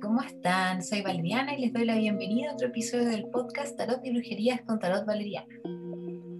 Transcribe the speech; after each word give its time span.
¿cómo 0.00 0.22
están? 0.22 0.82
Soy 0.82 1.02
Valeriana 1.02 1.54
y 1.54 1.60
les 1.60 1.72
doy 1.72 1.84
la 1.84 1.94
bienvenida 1.94 2.50
a 2.50 2.54
otro 2.54 2.68
episodio 2.68 3.06
del 3.06 3.26
podcast 3.26 3.76
Tarot 3.76 4.04
y 4.04 4.12
Brujerías 4.12 4.60
con 4.62 4.78
Tarot 4.78 5.06
Valeriana. 5.06 5.46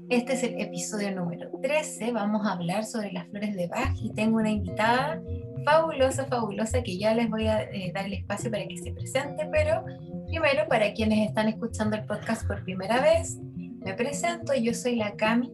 Este 0.08 0.32
es 0.32 0.42
el 0.42 0.60
episodio 0.60 1.14
número 1.14 1.50
13. 1.62 2.10
Vamos 2.12 2.46
a 2.46 2.52
hablar 2.52 2.84
sobre 2.84 3.12
las 3.12 3.28
flores 3.28 3.54
de 3.54 3.68
Bach 3.68 3.94
y 4.02 4.12
tengo 4.12 4.38
una 4.38 4.50
invitada 4.50 5.22
fabulosa, 5.64 6.24
fabulosa 6.26 6.82
que 6.82 6.98
ya 6.98 7.14
les 7.14 7.30
voy 7.30 7.46
a 7.46 7.62
eh, 7.62 7.92
dar 7.94 8.06
el 8.06 8.14
espacio 8.14 8.50
para 8.50 8.66
que 8.66 8.76
se 8.78 8.92
presente, 8.92 9.48
pero 9.52 9.84
primero 10.26 10.66
para 10.68 10.92
quienes 10.92 11.28
están 11.28 11.48
escuchando 11.48 11.96
el 11.96 12.04
podcast 12.06 12.46
por 12.46 12.64
primera 12.64 13.00
vez, 13.00 13.38
me 13.56 13.94
presento. 13.94 14.54
Yo 14.54 14.74
soy 14.74 14.96
la 14.96 15.14
Cami. 15.16 15.52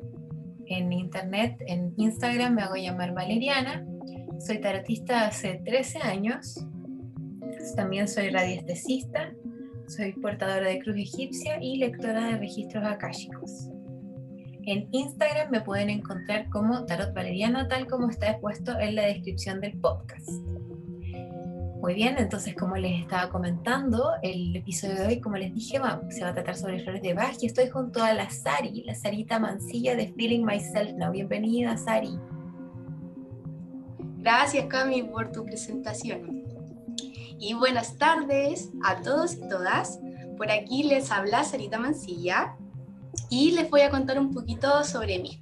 En 0.66 0.92
internet, 0.92 1.56
en 1.66 1.92
Instagram 1.96 2.54
me 2.54 2.62
hago 2.62 2.76
llamar 2.76 3.12
Valeriana. 3.12 3.84
Soy 4.38 4.58
tarotista 4.58 5.26
hace 5.26 5.60
13 5.64 5.98
años 5.98 6.64
también 7.76 8.08
soy 8.08 8.30
radiestesista, 8.30 9.32
soy 9.86 10.12
portadora 10.12 10.68
de 10.68 10.80
cruz 10.80 10.96
egipcia 10.96 11.58
y 11.60 11.76
lectora 11.76 12.26
de 12.26 12.38
registros 12.38 12.84
akáshicos. 12.84 13.68
En 14.66 14.88
Instagram 14.92 15.50
me 15.50 15.60
pueden 15.60 15.90
encontrar 15.90 16.48
como 16.48 16.84
Tarot 16.84 17.14
Valeriano, 17.14 17.66
tal 17.68 17.86
como 17.86 18.10
está 18.10 18.30
expuesto 18.30 18.78
en 18.78 18.94
la 18.94 19.02
descripción 19.02 19.60
del 19.60 19.78
podcast. 19.78 20.28
Muy 21.80 21.94
bien, 21.94 22.16
entonces 22.18 22.54
como 22.54 22.76
les 22.76 23.00
estaba 23.00 23.30
comentando, 23.30 24.12
el 24.22 24.54
episodio 24.54 24.96
de 24.96 25.06
hoy, 25.06 25.20
como 25.20 25.36
les 25.36 25.54
dije, 25.54 25.78
va, 25.78 26.02
se 26.10 26.22
va 26.22 26.30
a 26.30 26.34
tratar 26.34 26.56
sobre 26.56 26.80
flores 26.80 27.02
de 27.02 27.14
Bach 27.14 27.36
y 27.40 27.46
estoy 27.46 27.68
junto 27.68 28.02
a 28.02 28.12
la 28.12 28.28
Sari, 28.28 28.84
la 28.84 28.94
Sarita 28.94 29.38
Mancilla 29.38 29.96
de 29.96 30.12
Feeling 30.12 30.44
Myself 30.44 30.92
Now. 30.92 31.10
Bienvenida, 31.10 31.76
Sari. 31.76 32.18
Gracias, 34.18 34.66
Cami, 34.66 35.04
por 35.04 35.32
tu 35.32 35.44
presentación 35.44 36.49
y 37.40 37.54
buenas 37.54 37.96
tardes 37.96 38.70
a 38.84 39.00
todos 39.00 39.34
y 39.34 39.48
todas. 39.48 39.98
Por 40.36 40.50
aquí 40.50 40.82
les 40.82 41.10
habla 41.10 41.42
Sarita 41.42 41.78
Mancilla 41.78 42.54
y 43.30 43.52
les 43.52 43.70
voy 43.70 43.80
a 43.80 43.90
contar 43.90 44.18
un 44.18 44.32
poquito 44.32 44.84
sobre 44.84 45.18
mí. 45.18 45.40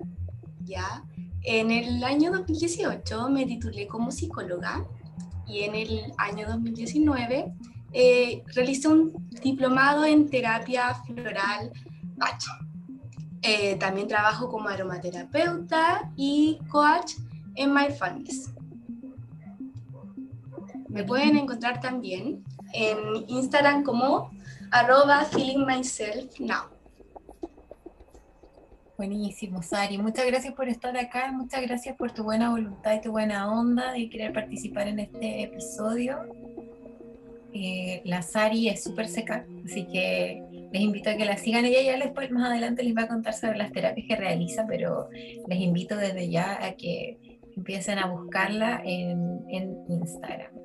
¿ya? 0.65 1.03
En 1.43 1.73
el 1.73 2.03
año 2.05 2.31
2018 2.31 3.29
me 3.31 3.47
titulé 3.47 3.89
como 3.89 4.13
psicóloga 4.13 4.87
y 5.47 5.61
en 5.61 5.75
el 5.75 6.13
año 6.19 6.47
2019 6.47 7.53
eh, 7.93 8.45
realicé 8.55 8.87
un 8.87 9.29
diplomado 9.43 10.05
en 10.05 10.31
terapia 10.31 10.95
floral. 11.05 11.73
Eh, 13.43 13.77
también 13.77 14.07
trabajo 14.07 14.49
como 14.49 14.69
aromaterapeuta 14.69 16.13
y 16.17 16.59
coach 16.71 17.15
en 17.57 17.75
Mindfulness. 17.75 18.53
Me 20.99 21.05
pueden 21.05 21.37
encontrar 21.37 21.81
también 21.81 22.43
en 22.73 22.99
Instagram 23.29 23.85
como 23.85 24.33
arroba 24.73 25.25
feeling 25.27 25.65
myself 25.65 26.41
now. 26.41 26.65
Buenísimo, 28.97 29.63
Sari. 29.63 29.97
Muchas 29.97 30.27
gracias 30.27 30.55
por 30.55 30.69
estar 30.69 30.97
acá, 30.97 31.31
muchas 31.31 31.63
gracias 31.63 31.95
por 31.95 32.11
tu 32.11 32.25
buena 32.25 32.51
voluntad 32.51 32.95
y 32.95 33.01
tu 33.01 33.13
buena 33.13 33.49
onda 33.49 33.93
de 33.93 34.11
querer 34.11 34.33
participar 34.33 34.89
en 34.89 34.99
este 34.99 35.45
episodio. 35.45 36.19
Eh, 37.55 38.03
la 38.05 38.23
Sari 38.23 38.69
es 38.69 38.83
súper 38.83 39.07
seca, 39.07 39.47
así 39.67 39.87
que 39.87 40.43
les 40.73 40.83
invito 40.83 41.11
a 41.11 41.17
que 41.17 41.25
la 41.25 41.37
sigan. 41.37 41.65
Ella 41.65 41.81
ya 41.81 42.05
después, 42.05 42.29
más 42.33 42.51
adelante, 42.51 42.83
les 42.83 42.97
va 42.97 43.03
a 43.03 43.07
contar 43.07 43.35
sobre 43.35 43.57
las 43.57 43.71
terapias 43.71 44.05
que 44.09 44.17
realiza, 44.17 44.67
pero 44.67 45.11
les 45.47 45.61
invito 45.61 45.97
desde 45.97 46.29
ya 46.29 46.59
a 46.61 46.73
que 46.73 47.39
empiecen 47.57 48.01
a 48.01 48.07
buscarla 48.07 48.83
en 48.85 49.79
Instagram. 49.89 50.58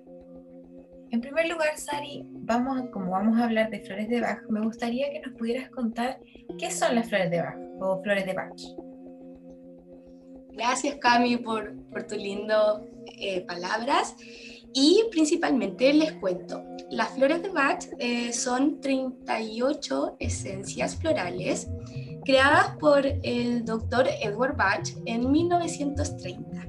En 1.13 1.21
primer 1.21 1.47
lugar, 1.47 1.77
Sari, 1.77 2.25
vamos, 2.27 2.89
como 2.91 3.11
vamos 3.11 3.39
a 3.39 3.43
hablar 3.43 3.69
de 3.69 3.81
flores 3.81 4.09
de 4.09 4.19
Bach, 4.19 4.41
me 4.49 4.61
gustaría 4.61 5.11
que 5.11 5.19
nos 5.19 5.37
pudieras 5.37 5.69
contar 5.69 6.19
qué 6.57 6.71
son 6.71 6.95
las 6.95 7.07
flores 7.07 7.29
de 7.29 7.39
Bach 7.39 7.55
o 7.79 8.01
flores 8.01 8.25
de 8.25 8.33
Bach. 8.33 8.59
Gracias, 10.53 10.95
Cami, 10.95 11.37
por, 11.37 11.75
por 11.91 12.01
tus 12.07 12.17
lindas 12.17 12.79
eh, 13.19 13.41
palabras. 13.41 14.15
Y 14.73 15.03
principalmente 15.11 15.93
les 15.93 16.13
cuento, 16.13 16.63
las 16.89 17.09
flores 17.09 17.43
de 17.43 17.49
Bach 17.49 17.85
eh, 17.99 18.33
son 18.33 18.81
38 18.81 20.15
esencias 20.19 20.95
florales 20.95 21.69
creadas 22.25 22.75
por 22.77 23.05
el 23.05 23.63
doctor 23.65 24.07
Edward 24.19 24.57
Bach 24.57 24.89
en 25.05 25.31
1930. 25.31 26.65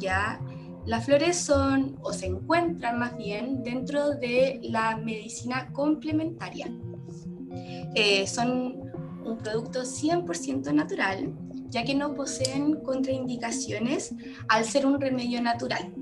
Ya 0.00 0.40
las 0.86 1.04
flores 1.04 1.36
son 1.36 1.98
o 2.02 2.12
se 2.12 2.26
encuentran 2.26 2.98
más 2.98 3.16
bien 3.16 3.64
dentro 3.64 4.10
de 4.10 4.60
la 4.62 4.96
medicina 4.96 5.72
complementaria. 5.72 6.70
Eh, 7.94 8.26
son 8.26 8.92
un 9.24 9.38
producto 9.38 9.82
100% 9.82 10.72
natural, 10.72 11.34
ya 11.70 11.84
que 11.84 11.94
no 11.94 12.14
poseen 12.14 12.76
contraindicaciones 12.82 14.14
al 14.48 14.64
ser 14.64 14.86
un 14.86 15.00
remedio 15.00 15.42
natural. 15.42 15.92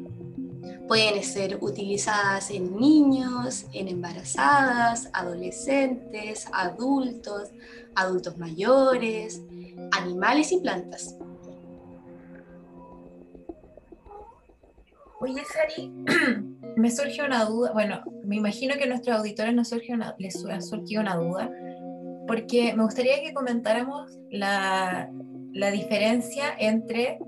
Pueden 0.87 1.23
ser 1.25 1.59
utilizadas 1.63 2.51
en 2.51 2.77
niños, 2.77 3.65
en 3.73 3.89
embarazadas, 3.89 5.09
adolescentes, 5.15 6.47
adultos, 6.53 7.49
adultos 7.95 8.37
mayores, 8.37 9.41
animales 9.93 10.53
y 10.53 10.59
plantas. 10.59 11.17
Oye, 15.21 15.43
Sari, 15.45 15.93
me 16.77 16.91
surge 16.91 17.23
una 17.23 17.45
duda. 17.45 17.73
Bueno, 17.73 18.03
me 18.25 18.37
imagino 18.37 18.75
que 18.77 18.85
a 18.85 18.87
nuestros 18.87 19.17
auditores 19.19 19.55
nos 19.55 19.69
surge 19.69 19.93
una, 19.93 20.15
les 20.19 20.45
ha 20.45 20.61
surgido 20.61 21.03
una 21.03 21.17
duda, 21.17 21.51
porque 22.27 22.75
me 22.75 22.85
gustaría 22.85 23.23
que 23.23 23.33
comentáramos 23.33 24.19
la, 24.31 25.11
la 25.53 25.71
diferencia 25.71 26.55
entre 26.59 27.19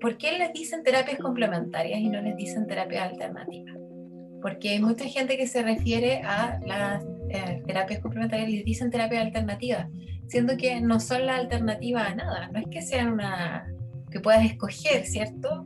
por 0.00 0.18
qué 0.18 0.36
les 0.36 0.52
dicen 0.52 0.82
terapias 0.82 1.18
complementarias 1.18 1.98
y 1.98 2.08
no 2.08 2.20
les 2.20 2.36
dicen 2.36 2.66
terapias 2.66 3.10
alternativas. 3.10 3.76
Porque 4.42 4.70
hay 4.70 4.78
mucha 4.78 5.06
gente 5.06 5.38
que 5.38 5.46
se 5.46 5.62
refiere 5.62 6.20
a 6.22 6.60
las 6.66 7.02
eh, 7.30 7.62
terapias 7.66 8.00
complementarias 8.00 8.50
y 8.50 8.56
les 8.56 8.64
dicen 8.66 8.90
terapias 8.90 9.24
alternativas, 9.24 9.88
siendo 10.26 10.58
que 10.58 10.80
no 10.82 11.00
son 11.00 11.24
la 11.24 11.36
alternativa 11.36 12.06
a 12.06 12.14
nada. 12.14 12.48
No 12.52 12.58
es 12.58 12.66
que 12.70 12.82
sean 12.82 13.14
una 13.14 13.66
que 14.10 14.20
puedas 14.20 14.44
escoger, 14.44 15.06
¿cierto? 15.06 15.64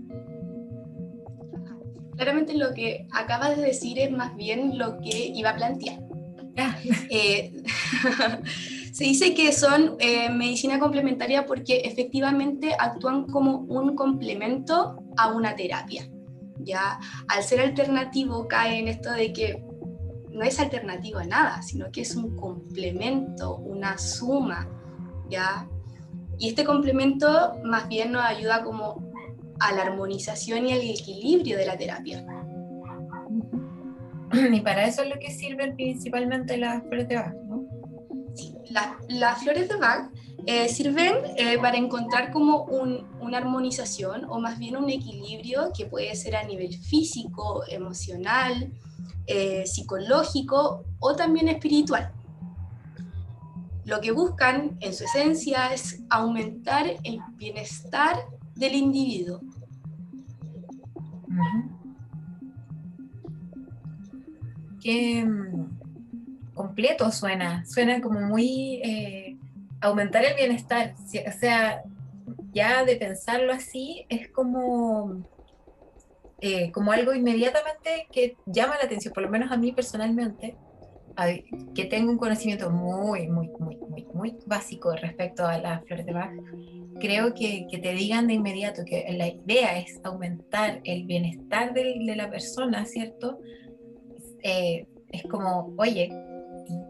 Claramente 2.19 2.55
lo 2.55 2.75
que 2.75 3.07
acabas 3.13 3.57
de 3.57 3.63
decir 3.63 3.99
es 3.99 4.11
más 4.11 4.35
bien 4.37 4.77
lo 4.77 4.99
que 4.99 5.29
iba 5.35 5.51
a 5.51 5.57
plantear. 5.57 6.01
Ah. 6.59 6.77
Eh, 7.11 7.53
se 8.93 9.05
dice 9.05 9.33
que 9.33 9.53
son 9.53 9.95
eh, 10.01 10.29
medicina 10.29 10.81
complementaria 10.81 11.47
porque 11.47 11.83
efectivamente 11.85 12.75
actúan 12.77 13.27
como 13.27 13.59
un 13.59 13.95
complemento 13.95 14.99
a 15.17 15.29
una 15.29 15.55
terapia. 15.55 16.11
¿ya? 16.59 16.99
Al 17.29 17.45
ser 17.45 17.61
alternativo 17.61 18.49
cae 18.49 18.81
en 18.81 18.89
esto 18.89 19.13
de 19.13 19.33
que 19.33 19.65
no 20.31 20.43
es 20.43 20.59
alternativo 20.59 21.21
a 21.21 21.25
nada, 21.25 21.63
sino 21.63 21.93
que 21.93 22.01
es 22.01 22.17
un 22.17 22.37
complemento, 22.37 23.57
una 23.57 23.97
suma. 23.97 24.69
¿ya? 25.31 25.69
Y 26.39 26.49
este 26.49 26.65
complemento 26.65 27.55
más 27.65 27.89
bien 27.89 28.11
nos 28.11 28.25
ayuda 28.25 28.65
como 28.65 29.08
a 29.61 29.73
la 29.73 29.83
armonización 29.83 30.67
y 30.67 30.73
al 30.73 30.81
equilibrio 30.81 31.57
de 31.59 31.67
la 31.67 31.77
terapia. 31.77 32.25
Y 34.53 34.61
para 34.61 34.87
eso 34.87 35.03
es 35.03 35.09
lo 35.09 35.19
que 35.19 35.31
sirven 35.31 35.75
principalmente 35.75 36.57
las 36.59 36.83
flores 36.83 37.09
de 37.09 37.17
Bach, 37.17 37.35
¿no? 37.49 37.65
Sí, 38.35 38.55
las 39.09 39.43
flores 39.43 39.69
de 39.69 39.77
Bach 39.77 40.11
eh, 40.47 40.69
sirven 40.69 41.15
eh, 41.37 41.59
para 41.59 41.77
encontrar 41.77 42.33
como 42.33 42.65
una 43.21 43.39
armonización 43.39 44.25
o 44.31 44.41
más 44.41 44.59
bien 44.59 44.77
un 44.77 44.89
equilibrio 44.89 45.73
que 45.77 45.85
puede 45.87 46.15
ser 46.15 46.37
a 46.37 46.45
nivel 46.45 46.73
físico, 46.73 47.65
emocional, 47.69 48.73
eh, 49.27 49.67
psicológico 49.67 50.85
o 51.01 51.15
también 51.15 51.49
espiritual. 51.49 52.13
Lo 53.85 54.01
que 54.01 54.11
buscan 54.11 54.79
en 54.81 54.95
su 54.95 55.05
esencia 55.05 55.73
es 55.73 56.01
aumentar 56.09 56.87
el 57.05 57.21
bienestar 57.37 58.17
del 58.55 58.75
individuo. 58.75 59.41
Qué 64.81 65.25
mm, 65.25 66.55
completo 66.55 67.11
suena, 67.11 67.65
suena 67.67 68.01
como 68.01 68.21
muy 68.21 68.81
eh, 68.85 69.37
aumentar 69.81 70.25
el 70.25 70.37
bienestar, 70.37 70.95
o 70.97 71.39
sea, 71.39 71.83
ya 72.53 72.85
de 72.85 72.97
pensarlo 72.97 73.53
así 73.53 74.07
es 74.09 74.29
como, 74.29 75.25
eh, 76.41 76.71
como 76.73 76.93
algo 76.93 77.15
inmediatamente 77.15 78.07
que 78.11 78.37
llama 78.47 78.77
la 78.77 78.85
atención, 78.85 79.13
por 79.13 79.23
lo 79.23 79.31
menos 79.31 79.51
a 79.53 79.57
mí 79.57 79.73
personalmente, 79.73 80.57
que 81.75 81.85
tengo 81.87 82.13
un 82.13 82.19
conocimiento 82.19 82.71
muy, 82.71 83.29
muy, 83.29 83.49
muy, 83.59 83.77
muy, 83.77 84.05
muy 84.15 84.37
básico 84.47 84.95
respecto 84.95 85.47
a 85.47 85.59
las 85.59 85.85
flores 85.85 86.07
de 86.07 86.13
Bach, 86.13 86.33
creo 87.01 87.35
que, 87.35 87.67
que 87.71 87.79
te 87.79 87.93
digan 87.93 88.27
de 88.27 88.35
inmediato 88.35 88.85
que 88.85 89.07
la 89.17 89.29
idea 89.29 89.79
es 89.79 90.01
aumentar 90.05 90.81
el 90.85 91.05
bienestar 91.05 91.75
de, 91.75 92.01
de 92.05 92.17
la 92.17 92.31
persona, 92.31 92.85
¿cierto? 92.85 93.39
eh, 94.43 94.87
es 95.11 95.23
como, 95.25 95.75
oye, 95.79 96.11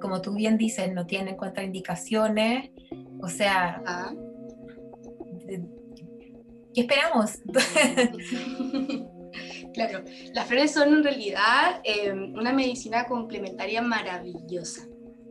como 0.00 0.20
tú 0.20 0.34
bien 0.34 0.58
dices, 0.58 0.92
no 0.92 1.06
tienen 1.06 1.36
contraindicaciones, 1.36 2.70
o 3.20 3.28
sea, 3.28 3.80
¿qué 6.74 6.80
esperamos? 6.80 7.38
claro, 9.74 10.02
las 10.32 10.46
flores 10.46 10.72
son 10.72 10.94
en 10.94 11.04
realidad 11.04 11.80
eh, 11.84 12.10
una 12.12 12.52
medicina 12.52 13.06
complementaria 13.06 13.82
maravillosa 13.82 14.87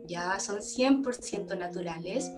ya 0.08 0.40
son 0.40 0.58
100% 0.58 1.56
naturales. 1.56 2.32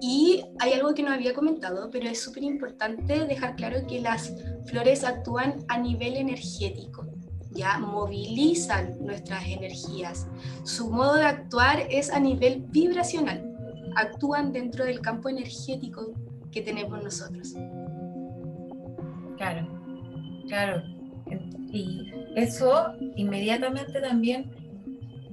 Y 0.00 0.44
hay 0.60 0.74
algo 0.74 0.94
que 0.94 1.02
no 1.02 1.10
había 1.10 1.34
comentado, 1.34 1.90
pero 1.90 2.08
es 2.08 2.20
súper 2.22 2.44
importante 2.44 3.26
dejar 3.26 3.56
claro 3.56 3.86
que 3.88 4.00
las 4.00 4.32
flores 4.66 5.02
actúan 5.02 5.64
a 5.68 5.78
nivel 5.78 6.16
energético, 6.16 7.06
ya 7.50 7.78
movilizan 7.78 8.96
nuestras 9.04 9.44
energías. 9.46 10.26
Su 10.64 10.90
modo 10.90 11.14
de 11.14 11.24
actuar 11.24 11.80
es 11.90 12.10
a 12.10 12.20
nivel 12.20 12.64
vibracional, 12.68 13.42
actúan 13.96 14.52
dentro 14.52 14.84
del 14.84 15.00
campo 15.00 15.28
energético 15.28 16.12
que 16.52 16.62
tenemos 16.62 17.02
nosotros. 17.02 17.54
Claro, 19.36 19.66
claro. 20.48 20.82
Y 21.72 22.12
eso 22.36 22.92
inmediatamente 23.16 24.00
también 24.00 24.65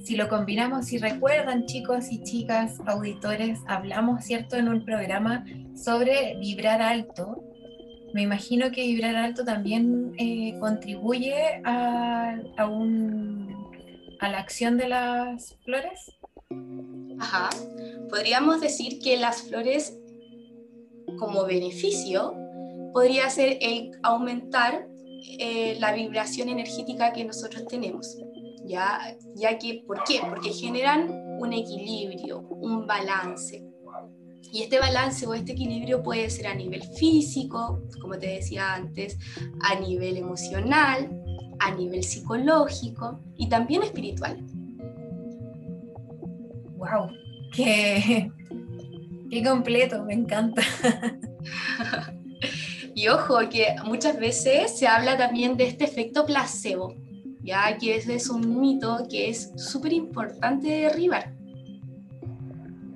si 0.03 0.17
lo 0.17 0.27
combinamos, 0.27 0.87
si 0.87 0.97
recuerdan 0.97 1.65
chicos 1.65 2.11
y 2.11 2.21
chicas, 2.23 2.79
auditores, 2.85 3.59
hablamos, 3.67 4.25
¿cierto?, 4.25 4.57
en 4.57 4.67
un 4.67 4.83
programa 4.83 5.45
sobre 5.75 6.35
vibrar 6.39 6.81
alto. 6.81 7.41
Me 8.13 8.21
imagino 8.21 8.69
que 8.71 8.83
vibrar 8.83 9.15
alto 9.15 9.45
también 9.45 10.13
eh, 10.17 10.55
contribuye 10.59 11.61
a, 11.63 12.37
a, 12.57 14.29
la 14.29 14.37
acción 14.37 14.77
de 14.77 14.89
las 14.89 15.55
flores. 15.63 16.11
Ajá. 17.19 17.49
Podríamos 18.09 18.59
decir 18.59 18.99
que 18.99 19.17
las 19.17 19.43
flores, 19.43 19.97
como 21.17 21.45
beneficio, 21.45 22.35
podría 22.91 23.29
ser 23.29 23.57
el 23.61 23.91
aumentar 24.03 24.85
eh, 25.39 25.77
la 25.79 25.93
vibración 25.93 26.49
energética 26.49 27.13
que 27.13 27.23
nosotros 27.23 27.65
tenemos. 27.67 28.17
¿Ya? 28.65 28.99
ya 29.35 29.57
que, 29.57 29.83
¿por 29.85 30.03
qué? 30.03 30.21
Porque 30.27 30.51
generan 30.51 31.09
un 31.39 31.53
equilibrio, 31.53 32.39
un 32.39 32.87
balance. 32.87 33.63
Y 34.51 34.61
este 34.61 34.79
balance 34.79 35.25
o 35.25 35.33
este 35.33 35.53
equilibrio 35.53 36.03
puede 36.03 36.29
ser 36.29 36.47
a 36.47 36.53
nivel 36.53 36.83
físico, 36.83 37.81
como 37.99 38.19
te 38.19 38.27
decía 38.27 38.75
antes, 38.75 39.17
a 39.63 39.79
nivel 39.79 40.17
emocional, 40.17 41.09
a 41.59 41.71
nivel 41.71 42.03
psicológico 42.03 43.19
y 43.35 43.49
también 43.49 43.83
espiritual. 43.83 44.45
¡Wow! 46.77 47.09
¡Qué, 47.55 48.31
qué 49.31 49.43
completo! 49.43 50.03
Me 50.03 50.13
encanta. 50.13 50.61
y 52.93 53.07
ojo, 53.07 53.39
que 53.49 53.75
muchas 53.85 54.19
veces 54.19 54.77
se 54.77 54.87
habla 54.87 55.17
también 55.17 55.57
de 55.57 55.65
este 55.65 55.85
efecto 55.85 56.25
placebo, 56.25 56.95
ya 57.43 57.77
que 57.77 57.95
ese 57.95 58.15
es 58.15 58.29
un 58.29 58.59
mito 58.59 59.05
que 59.09 59.29
es 59.29 59.51
súper 59.57 59.93
importante 59.93 60.67
de 60.67 60.81
derribar. 60.81 61.33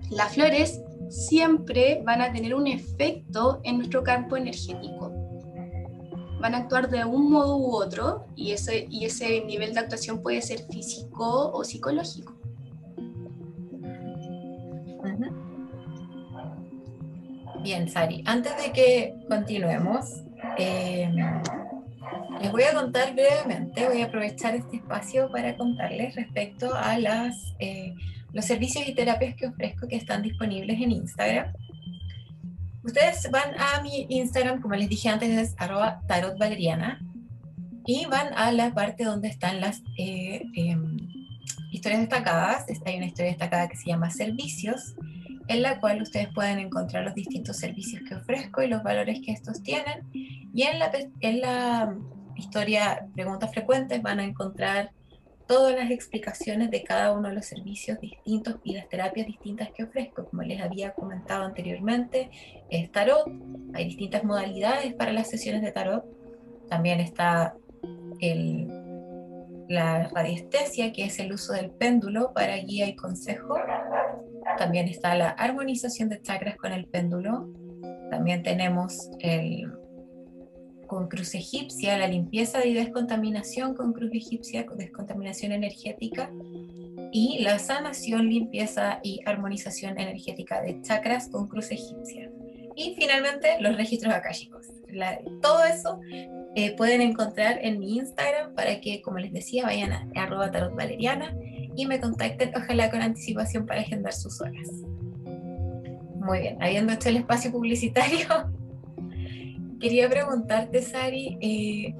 Las 0.09 0.33
flores 0.33 0.81
siempre 1.09 2.01
van 2.05 2.21
a 2.21 2.31
tener 2.31 2.55
un 2.55 2.67
efecto 2.67 3.59
en 3.63 3.77
nuestro 3.77 4.03
campo 4.03 4.37
energético. 4.37 5.11
Van 6.39 6.53
a 6.53 6.59
actuar 6.59 6.89
de 6.89 7.03
un 7.03 7.31
modo 7.31 7.57
u 7.57 7.75
otro 7.75 8.25
y 8.35 8.51
ese, 8.51 8.87
y 8.89 9.05
ese 9.05 9.43
nivel 9.45 9.73
de 9.73 9.81
actuación 9.81 10.21
puede 10.21 10.41
ser 10.41 10.59
físico 10.71 11.51
o 11.51 11.63
psicológico. 11.63 12.37
Bien, 17.63 17.89
Sari, 17.89 18.23
antes 18.25 18.55
de 18.55 18.71
que 18.71 19.15
continuemos, 19.27 20.23
eh, 20.57 21.11
les 22.41 22.51
voy 22.51 22.63
a 22.63 22.73
contar 22.73 23.13
brevemente, 23.13 23.87
voy 23.87 24.01
a 24.01 24.05
aprovechar 24.05 24.55
este 24.55 24.77
espacio 24.77 25.29
para 25.31 25.55
contarles 25.55 26.15
respecto 26.15 26.73
a 26.73 26.97
las, 26.97 27.55
eh, 27.59 27.93
los 28.33 28.45
servicios 28.45 28.87
y 28.87 28.93
terapias 28.93 29.35
que 29.35 29.47
ofrezco 29.47 29.87
que 29.87 29.95
están 29.95 30.21
disponibles 30.21 30.79
en 30.81 30.91
Instagram. 30.91 31.53
Ustedes 32.83 33.29
van 33.31 33.53
a 33.59 33.81
mi 33.81 34.05
Instagram, 34.09 34.61
como 34.61 34.75
les 34.75 34.89
dije 34.89 35.09
antes, 35.09 35.29
es 35.29 35.55
tarotvaleriana, 36.07 36.99
y 37.85 38.05
van 38.05 38.33
a 38.33 38.51
la 38.51 38.73
parte 38.73 39.03
donde 39.03 39.29
están 39.29 39.61
las 39.61 39.81
eh, 39.97 40.41
em, 40.55 40.97
historias 41.71 42.01
destacadas. 42.01 42.65
Hay 42.85 42.97
una 42.97 43.07
historia 43.07 43.31
destacada 43.31 43.67
que 43.67 43.77
se 43.77 43.87
llama 43.87 44.09
Servicios, 44.09 44.95
en 45.47 45.61
la 45.61 45.79
cual 45.79 46.01
ustedes 46.01 46.27
pueden 46.33 46.59
encontrar 46.59 47.05
los 47.05 47.15
distintos 47.15 47.57
servicios 47.57 48.03
que 48.07 48.15
ofrezco 48.15 48.61
y 48.61 48.67
los 48.67 48.83
valores 48.83 49.19
que 49.25 49.31
estos 49.31 49.63
tienen. 49.63 50.03
Y 50.13 50.63
en 50.63 50.79
la, 50.79 50.91
en 51.21 51.41
la 51.41 51.97
historia 52.37 53.07
Preguntas 53.13 53.51
Frecuentes 53.51 54.01
van 54.01 54.19
a 54.19 54.23
encontrar 54.23 54.91
todas 55.47 55.75
las 55.75 55.89
explicaciones 55.89 56.69
de 56.69 56.83
cada 56.83 57.13
uno 57.13 57.29
de 57.29 57.35
los 57.35 57.45
servicios 57.45 57.99
distintos 57.99 58.57
y 58.63 58.75
las 58.75 58.87
terapias 58.89 59.27
distintas 59.27 59.69
que 59.71 59.83
ofrezco. 59.83 60.25
Como 60.25 60.43
les 60.43 60.61
había 60.61 60.91
comentado 60.91 61.45
anteriormente, 61.45 62.29
es 62.69 62.91
tarot, 62.91 63.31
hay 63.73 63.85
distintas 63.85 64.23
modalidades 64.23 64.93
para 64.93 65.13
las 65.13 65.29
sesiones 65.29 65.61
de 65.61 65.71
tarot. 65.71 66.05
También 66.69 66.99
está 66.99 67.55
la 69.69 70.09
radiestesia, 70.09 70.91
que 70.91 71.05
es 71.05 71.19
el 71.19 71.31
uso 71.31 71.53
del 71.53 71.71
péndulo 71.71 72.33
para 72.33 72.57
guía 72.57 72.87
y 72.87 72.95
consejo. 72.95 73.55
También 74.57 74.87
está 74.87 75.15
la 75.15 75.29
armonización 75.29 76.09
de 76.09 76.21
chakras 76.21 76.57
con 76.57 76.73
el 76.73 76.87
péndulo. 76.87 77.47
También 78.09 78.43
tenemos 78.43 79.09
el 79.19 79.71
con 80.87 81.07
cruz 81.07 81.35
egipcia, 81.35 81.97
la 81.97 82.07
limpieza 82.07 82.65
y 82.65 82.73
descontaminación 82.73 83.75
con 83.75 83.93
cruz 83.93 84.11
egipcia, 84.13 84.65
con 84.65 84.77
descontaminación 84.77 85.51
energética, 85.51 86.31
y 87.11 87.39
la 87.39 87.59
sanación, 87.59 88.29
limpieza 88.29 88.99
y 89.03 89.21
armonización 89.25 89.99
energética 89.99 90.61
de 90.61 90.81
chakras 90.81 91.29
con 91.29 91.47
cruz 91.47 91.71
egipcia. 91.71 92.29
Y 92.75 92.95
finalmente 92.95 93.59
los 93.59 93.75
registros 93.75 94.13
akáshicos. 94.13 94.67
todo 95.41 95.63
eso 95.65 95.99
eh, 96.55 96.75
pueden 96.75 97.01
encontrar 97.01 97.59
en 97.61 97.79
mi 97.79 97.97
Instagram 97.97 98.53
para 98.53 98.81
que, 98.81 99.01
como 99.01 99.19
les 99.19 99.31
decía, 99.31 99.65
vayan 99.65 99.91
a, 99.91 100.07
a 100.15 100.23
arroba 100.23 100.51
tarot 100.51 100.75
valeriana 100.75 101.35
y 101.75 101.85
me 101.85 101.99
contacten, 101.99 102.51
ojalá 102.55 102.89
con 102.89 103.01
anticipación 103.01 103.65
para 103.65 103.81
agendar 103.81 104.13
sus 104.13 104.41
horas. 104.41 104.67
Muy 106.15 106.39
bien, 106.39 106.61
habiendo 106.61 106.93
hecho 106.93 107.09
el 107.09 107.17
espacio 107.17 107.51
publicitario, 107.51 108.27
Quería 109.79 110.09
preguntarte, 110.09 110.81
Sari, 110.81 111.37
eh, 111.39 111.95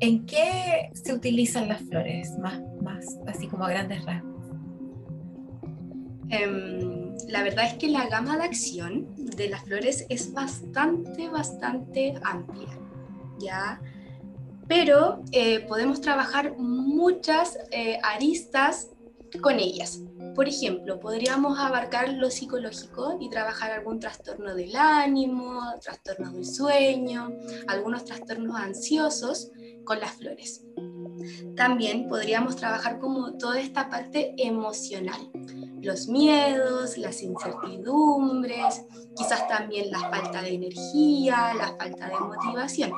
¿en 0.00 0.24
qué 0.24 0.90
se 0.94 1.12
utilizan 1.12 1.68
las 1.68 1.82
flores? 1.82 2.38
Más, 2.38 2.60
más 2.82 3.04
así 3.26 3.46
como 3.46 3.64
a 3.64 3.70
grandes 3.70 4.04
rasgos. 4.04 4.38
Em, 6.30 7.14
la 7.28 7.42
verdad 7.42 7.66
es 7.66 7.74
que 7.74 7.88
la 7.88 8.06
gama 8.08 8.36
de 8.36 8.44
acción 8.44 9.08
de 9.16 9.48
las 9.48 9.62
flores 9.62 10.06
es 10.08 10.32
bastante, 10.32 11.28
bastante 11.28 12.14
amplia, 12.22 12.68
¿ya? 13.38 13.80
Pero 14.66 15.22
eh, 15.32 15.60
podemos 15.60 16.00
trabajar 16.00 16.56
muchas 16.58 17.58
eh, 17.70 17.98
aristas 18.02 18.90
con 19.40 19.58
ellas. 19.58 20.02
Por 20.38 20.48
ejemplo, 20.48 21.00
podríamos 21.00 21.58
abarcar 21.58 22.10
lo 22.10 22.30
psicológico 22.30 23.18
y 23.20 23.28
trabajar 23.28 23.72
algún 23.72 23.98
trastorno 23.98 24.54
del 24.54 24.76
ánimo, 24.76 25.60
trastorno 25.82 26.30
del 26.30 26.46
sueño, 26.46 27.32
algunos 27.66 28.04
trastornos 28.04 28.54
ansiosos 28.54 29.50
con 29.84 29.98
las 29.98 30.12
flores. 30.12 30.64
También 31.56 32.06
podríamos 32.06 32.54
trabajar 32.54 33.00
como 33.00 33.36
toda 33.36 33.60
esta 33.60 33.90
parte 33.90 34.36
emocional, 34.38 35.18
los 35.82 36.06
miedos, 36.06 36.96
las 36.98 37.20
incertidumbres, 37.20 38.84
quizás 39.16 39.48
también 39.48 39.90
la 39.90 40.08
falta 40.08 40.40
de 40.40 40.54
energía, 40.54 41.52
la 41.54 41.74
falta 41.76 42.10
de 42.10 42.20
motivación. 42.20 42.92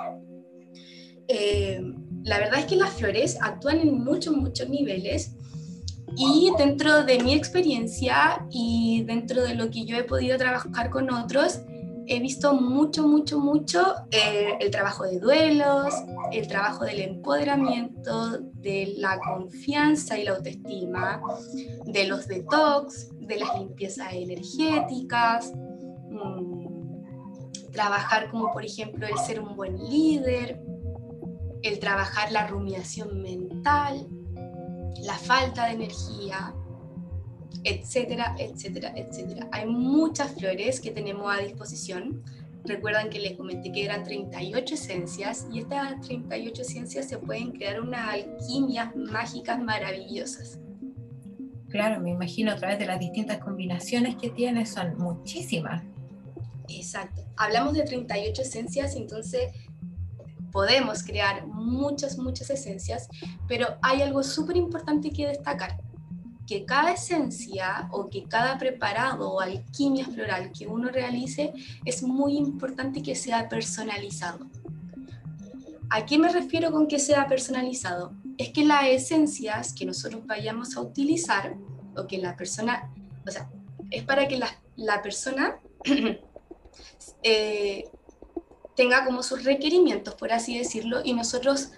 Eh, 1.26 1.80
la 2.23 2.38
verdad 2.38 2.59
es 2.59 2.66
que 2.66 2.76
las 2.76 2.92
flores 2.92 3.38
actúan 3.40 3.78
en 3.78 4.04
muchos, 4.04 4.37
muchos 4.37 4.68
niveles 4.68 5.37
y 6.16 6.52
dentro 6.58 7.04
de 7.04 7.18
mi 7.20 7.34
experiencia 7.34 8.46
y 8.50 9.04
dentro 9.06 9.42
de 9.42 9.54
lo 9.54 9.70
que 9.70 9.84
yo 9.84 9.96
he 9.96 10.04
podido 10.04 10.36
trabajar 10.36 10.90
con 10.90 11.12
otros, 11.12 11.60
he 12.06 12.18
visto 12.18 12.54
mucho, 12.54 13.06
mucho, 13.06 13.38
mucho 13.38 13.94
eh, 14.10 14.56
el 14.58 14.70
trabajo 14.70 15.04
de 15.04 15.20
duelos, 15.20 15.94
el 16.32 16.48
trabajo 16.48 16.84
del 16.84 17.00
empoderamiento, 17.00 18.38
de 18.54 18.94
la 18.96 19.18
confianza 19.20 20.18
y 20.18 20.24
la 20.24 20.32
autoestima, 20.32 21.22
de 21.86 22.06
los 22.08 22.26
detox, 22.26 23.10
de 23.20 23.38
las 23.38 23.56
limpiezas 23.56 24.12
energéticas, 24.12 25.52
mm, 26.10 27.70
trabajar 27.70 28.28
como 28.30 28.52
por 28.52 28.64
ejemplo 28.64 29.06
el 29.06 29.16
ser 29.18 29.40
un 29.40 29.54
buen 29.54 29.78
líder, 29.78 30.60
el 31.62 31.78
trabajar 31.78 32.32
la 32.32 32.48
rumiación 32.48 33.22
mental, 33.22 34.08
la 34.99 35.14
falta 35.14 35.66
de 35.66 35.73
energía, 35.73 36.54
etcétera, 37.64 38.35
etcétera, 38.38 38.92
etcétera. 38.97 39.49
Hay 39.52 39.66
muchas 39.66 40.32
flores 40.32 40.80
que 40.80 40.90
tenemos 40.90 41.32
a 41.32 41.38
disposición. 41.40 42.23
Recuerdan 42.64 43.09
que 43.09 43.18
les 43.18 43.37
comenté 43.37 43.73
que 43.73 43.85
eran 43.85 44.04
38 44.04 44.75
esencias 44.75 45.47
y 45.52 45.61
estas 45.61 46.00
38 46.02 46.62
esencias 46.62 47.09
se 47.09 47.18
pueden 47.18 47.52
crear 47.52 47.80
unas 47.80 48.09
alquimias 48.09 48.94
mágicas 48.94 49.61
maravillosas. 49.61 50.59
Claro, 51.70 52.00
me 52.00 52.11
imagino 52.11 52.50
a 52.50 52.56
través 52.56 52.78
de 52.78 52.87
las 52.87 52.99
distintas 52.99 53.38
combinaciones 53.38 54.16
que 54.16 54.30
tiene, 54.30 54.66
son 54.66 54.99
muchísimas. 54.99 55.85
Exacto. 56.68 57.23
Hablamos 57.37 57.75
de 57.75 57.82
38 57.82 58.42
esencias, 58.42 58.97
entonces 58.97 59.52
podemos 60.50 61.02
crear 61.02 61.47
muchas, 61.47 62.19
muchas 62.19 62.50
esencias, 62.50 63.09
pero 63.49 63.66
hay 63.83 64.02
algo 64.02 64.23
súper 64.23 64.57
importante 64.57 65.11
que 65.11 65.28
destacar 65.28 65.78
que 66.50 66.64
cada 66.64 66.90
esencia 66.95 67.88
o 67.92 68.11
que 68.11 68.25
cada 68.25 68.59
preparado 68.59 69.30
o 69.30 69.40
alquimia 69.40 70.04
floral 70.04 70.50
que 70.50 70.66
uno 70.66 70.88
realice 70.88 71.52
es 71.85 72.02
muy 72.02 72.37
importante 72.37 73.02
que 73.02 73.14
sea 73.14 73.49
personalizado. 73.49 74.49
¿A 75.90 76.04
qué 76.04 76.19
me 76.19 76.28
refiero 76.28 76.73
con 76.73 76.88
que 76.88 76.99
sea 76.99 77.28
personalizado? 77.28 78.14
Es 78.37 78.49
que 78.49 78.64
las 78.64 78.87
esencias 78.87 79.73
que 79.73 79.87
nosotros 79.87 80.26
vayamos 80.26 80.76
a 80.76 80.80
utilizar 80.80 81.54
o 81.97 82.09
que 82.09 82.19
la 82.19 82.35
persona, 82.35 82.90
o 83.25 83.30
sea, 83.30 83.49
es 83.88 84.02
para 84.02 84.26
que 84.26 84.37
la, 84.37 84.49
la 84.75 85.02
persona 85.02 85.57
eh, 87.23 87.85
tenga 88.80 89.04
como 89.04 89.22
sus 89.22 89.44
requerimientos, 89.44 90.14
por 90.14 90.32
así 90.32 90.56
decirlo, 90.56 91.02
y 91.04 91.12
nosotros 91.12 91.70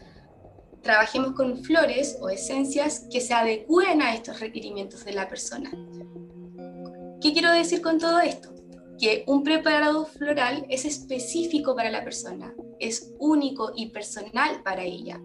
trabajemos 0.83 1.33
con 1.33 1.65
flores 1.65 2.17
o 2.21 2.29
esencias 2.29 3.09
que 3.11 3.21
se 3.21 3.35
adecúen 3.35 4.01
a 4.01 4.15
estos 4.15 4.39
requerimientos 4.39 5.05
de 5.05 5.13
la 5.13 5.29
persona. 5.29 5.69
¿Qué 7.21 7.33
quiero 7.33 7.51
decir 7.51 7.83
con 7.83 7.99
todo 7.99 8.21
esto? 8.21 8.55
Que 9.01 9.25
un 9.27 9.43
preparado 9.43 10.07
floral 10.07 10.65
es 10.69 10.85
específico 10.85 11.75
para 11.75 11.91
la 11.91 12.05
persona, 12.05 12.55
es 12.79 13.13
único 13.19 13.73
y 13.75 13.87
personal 13.87 14.63
para 14.63 14.85
ella. 14.85 15.21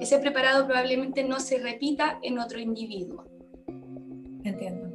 Ese 0.00 0.20
preparado 0.20 0.64
probablemente 0.64 1.24
no 1.24 1.40
se 1.40 1.58
repita 1.58 2.20
en 2.22 2.38
otro 2.38 2.60
individuo. 2.60 3.24
Entiendo. 4.44 4.86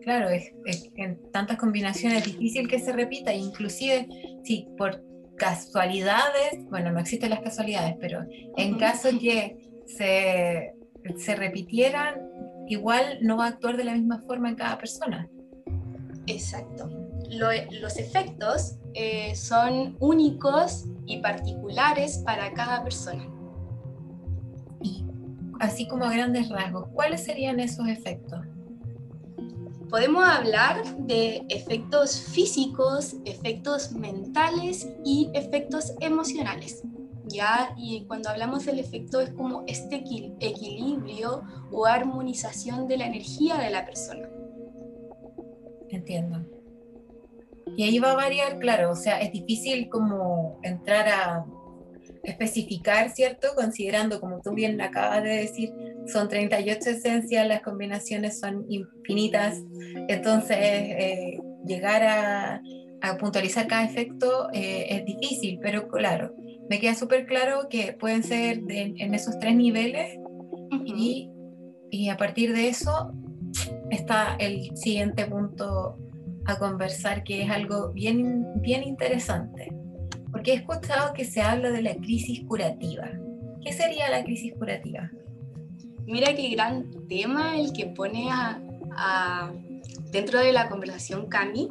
Claro, 0.00 0.30
es, 0.30 0.52
en 0.94 1.20
tantas 1.32 1.58
combinaciones 1.58 2.20
es 2.20 2.32
difícil 2.32 2.66
que 2.66 2.78
se 2.78 2.92
repita, 2.92 3.34
inclusive 3.34 4.08
si 4.46 4.68
por 4.78 5.02
casualidades, 5.36 6.64
bueno, 6.70 6.92
no 6.92 7.00
existen 7.00 7.30
las 7.30 7.40
casualidades, 7.40 7.96
pero 8.00 8.24
en 8.56 8.78
caso 8.78 9.10
que 9.18 9.58
se, 9.86 10.74
se 11.18 11.36
repitieran, 11.36 12.20
igual 12.68 13.18
no 13.22 13.36
va 13.36 13.46
a 13.46 13.48
actuar 13.48 13.76
de 13.76 13.84
la 13.84 13.92
misma 13.92 14.22
forma 14.26 14.48
en 14.48 14.56
cada 14.56 14.78
persona. 14.78 15.28
Exacto. 16.26 16.88
los 17.30 17.96
efectos 17.98 18.78
eh, 18.94 19.34
son 19.34 19.96
únicos 20.00 20.86
y 21.06 21.18
particulares 21.18 22.22
para 22.24 22.52
cada 22.52 22.82
persona. 22.82 23.28
Y 24.82 25.04
así 25.60 25.86
como 25.86 26.04
a 26.04 26.12
grandes 26.12 26.48
rasgos, 26.48 26.88
¿cuáles 26.94 27.24
serían 27.24 27.60
esos 27.60 27.86
efectos? 27.88 28.40
Podemos 29.90 30.24
hablar 30.24 30.82
de 30.98 31.42
efectos 31.48 32.20
físicos, 32.20 33.16
efectos 33.24 33.92
mentales 33.92 34.88
y 35.04 35.30
efectos 35.34 35.94
emocionales. 36.00 36.82
¿ya? 37.26 37.74
Y 37.76 38.04
cuando 38.06 38.28
hablamos 38.28 38.64
del 38.64 38.78
efecto 38.78 39.20
es 39.20 39.30
como 39.30 39.64
este 39.66 39.96
equilibrio 40.40 41.42
o 41.70 41.86
armonización 41.86 42.88
de 42.88 42.98
la 42.98 43.06
energía 43.06 43.56
de 43.56 43.70
la 43.70 43.84
persona. 43.84 44.28
Entiendo. 45.88 46.44
Y 47.76 47.82
ahí 47.82 47.98
va 47.98 48.12
a 48.12 48.16
variar, 48.16 48.58
claro, 48.58 48.90
o 48.92 48.96
sea, 48.96 49.20
es 49.20 49.32
difícil 49.32 49.88
como 49.88 50.58
entrar 50.62 51.08
a 51.08 51.46
especificar, 52.26 53.10
¿cierto? 53.10 53.48
Considerando, 53.54 54.20
como 54.20 54.40
tú 54.40 54.52
bien 54.52 54.80
acabas 54.80 55.22
de 55.22 55.36
decir, 55.36 55.72
son 56.06 56.28
38 56.28 56.90
esencias, 56.90 57.46
las 57.46 57.62
combinaciones 57.62 58.38
son 58.38 58.66
infinitas, 58.68 59.62
entonces 60.08 60.56
eh, 60.60 61.38
llegar 61.64 62.02
a, 62.02 62.62
puntualizar 63.20 63.68
cada 63.68 63.84
efecto 63.84 64.48
eh, 64.52 64.86
es 64.88 65.04
difícil, 65.04 65.60
pero 65.62 65.86
claro, 65.86 66.34
me 66.68 66.80
queda 66.80 66.96
súper 66.96 67.24
claro 67.24 67.68
que 67.70 67.92
pueden 67.92 68.24
ser 68.24 68.62
en 68.68 69.14
esos 69.14 69.38
tres 69.38 69.54
niveles 69.54 70.18
y, 70.84 71.30
y 71.88 72.08
a 72.08 72.16
partir 72.16 72.52
de 72.52 72.66
eso 72.66 73.12
está 73.92 74.34
el 74.40 74.76
siguiente 74.76 75.24
punto 75.26 75.98
a 76.46 76.58
conversar, 76.58 77.22
que 77.22 77.42
es 77.42 77.50
algo 77.50 77.92
bien, 77.92 78.44
bien 78.60 78.82
interesante 78.82 79.70
porque 80.46 80.58
he 80.58 80.62
escuchado 80.62 81.12
que 81.12 81.24
se 81.24 81.42
habla 81.42 81.72
de 81.72 81.82
la 81.82 81.96
crisis 81.96 82.44
curativa. 82.46 83.10
¿Qué 83.60 83.72
sería 83.72 84.08
la 84.08 84.22
crisis 84.22 84.54
curativa? 84.56 85.10
Mira 86.06 86.36
qué 86.36 86.50
gran 86.50 87.08
tema 87.08 87.58
el 87.58 87.72
que 87.72 87.86
pone 87.86 88.28
a, 88.30 89.52
dentro 90.12 90.38
de 90.38 90.52
la 90.52 90.68
conversación 90.68 91.26
Cami, 91.26 91.68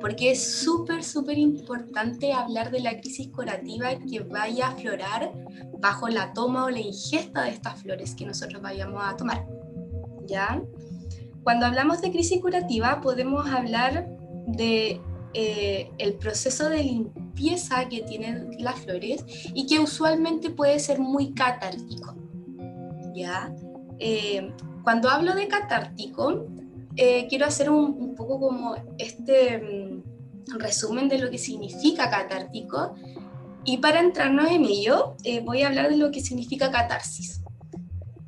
porque 0.00 0.30
es 0.30 0.42
súper, 0.42 1.04
súper 1.04 1.36
importante 1.36 2.32
hablar 2.32 2.70
de 2.70 2.80
la 2.80 2.98
crisis 2.98 3.28
curativa 3.28 3.90
que 3.98 4.20
vaya 4.20 4.68
a 4.68 4.70
aflorar 4.70 5.30
bajo 5.78 6.08
la 6.08 6.32
toma 6.32 6.64
o 6.64 6.70
la 6.70 6.80
ingesta 6.80 7.42
de 7.42 7.50
estas 7.50 7.82
flores 7.82 8.14
que 8.14 8.24
nosotros 8.24 8.62
vayamos 8.62 9.02
a 9.04 9.18
tomar. 9.18 9.46
¿Ya? 10.26 10.62
Cuando 11.42 11.66
hablamos 11.66 12.00
de 12.00 12.10
crisis 12.10 12.40
curativa 12.40 13.02
podemos 13.02 13.46
hablar 13.50 14.08
de 14.46 14.98
eh, 15.34 15.90
el 15.98 16.14
proceso 16.14 16.70
de 16.70 16.84
limpieza 16.84 17.23
que 17.34 18.02
tienen 18.02 18.50
las 18.58 18.80
flores 18.80 19.24
y 19.54 19.66
que 19.66 19.80
usualmente 19.80 20.50
puede 20.50 20.78
ser 20.78 20.98
muy 20.98 21.32
catártico. 21.32 22.14
¿ya? 23.14 23.54
Eh, 23.98 24.52
cuando 24.82 25.08
hablo 25.08 25.34
de 25.34 25.48
catártico, 25.48 26.46
eh, 26.96 27.26
quiero 27.28 27.46
hacer 27.46 27.70
un, 27.70 28.14
poco 28.14 28.38
como 28.38 28.76
este 28.98 29.58
mm, 29.58 30.58
resumen 30.58 31.08
de 31.08 31.18
lo 31.18 31.30
que 31.30 31.38
significa 31.38 32.10
catártico 32.10 32.94
y 33.64 33.78
para 33.78 34.00
entrarnos 34.00 34.50
en 34.50 34.64
ello 34.64 35.16
voy 35.44 35.62
a 35.62 35.68
hablar 35.68 35.88
de 35.88 35.96
lo 35.96 36.10
que 36.10 36.20
significa 36.20 36.70
catarsis. 36.70 37.42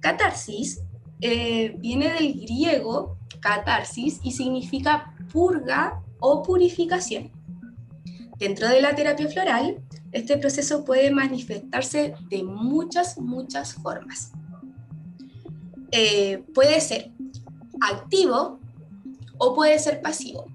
Catarsis 0.01 0.83
viene 1.19 2.13
del 2.15 2.41
griego 2.41 3.19
catarsis 3.41 4.21
y 4.23 4.33
significa 4.33 5.15
purga 5.33 6.03
o 6.19 6.43
purificación. 6.43 7.36
Dentro 8.38 8.69
de 8.69 8.83
la 8.83 8.95
terapia 8.95 9.28
floral, 9.28 9.83
este 10.12 10.37
proceso 10.37 10.85
puede 10.85 11.11
manifestarse 11.11 12.14
de 12.28 12.43
muchas, 12.43 13.19
muchas 13.19 13.75
formas. 13.75 14.33
Eh, 15.90 16.45
puede 16.55 16.81
ser 16.81 17.12
activo 17.81 18.61
o 19.38 19.55
puede 19.55 19.78
ser 19.78 20.02
pasivo. 20.02 20.47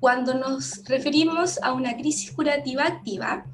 Cuando 0.00 0.34
nos 0.34 0.84
referimos 0.84 1.62
a 1.62 1.72
una 1.72 1.96
crisis 1.96 2.32
curativa 2.32 2.84
activa, 2.84 3.44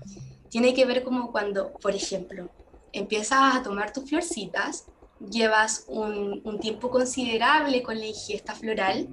tiene 0.49 0.75
que 0.75 0.85
ver 0.85 1.03
como 1.03 1.31
cuando, 1.33 1.73
por 1.75 1.95
ejemplo, 1.95 2.51
empiezas 2.93 3.57
a 3.57 3.63
tomar 3.63 3.93
tus 3.93 4.09
florcitas, 4.09 4.87
llevas 5.31 5.85
un, 5.89 6.41
un 6.45 6.59
tiempo 6.59 6.91
considerable 6.91 7.83
con 7.83 7.99
la 7.99 8.07
ingesta 8.07 8.55
floral 8.55 9.09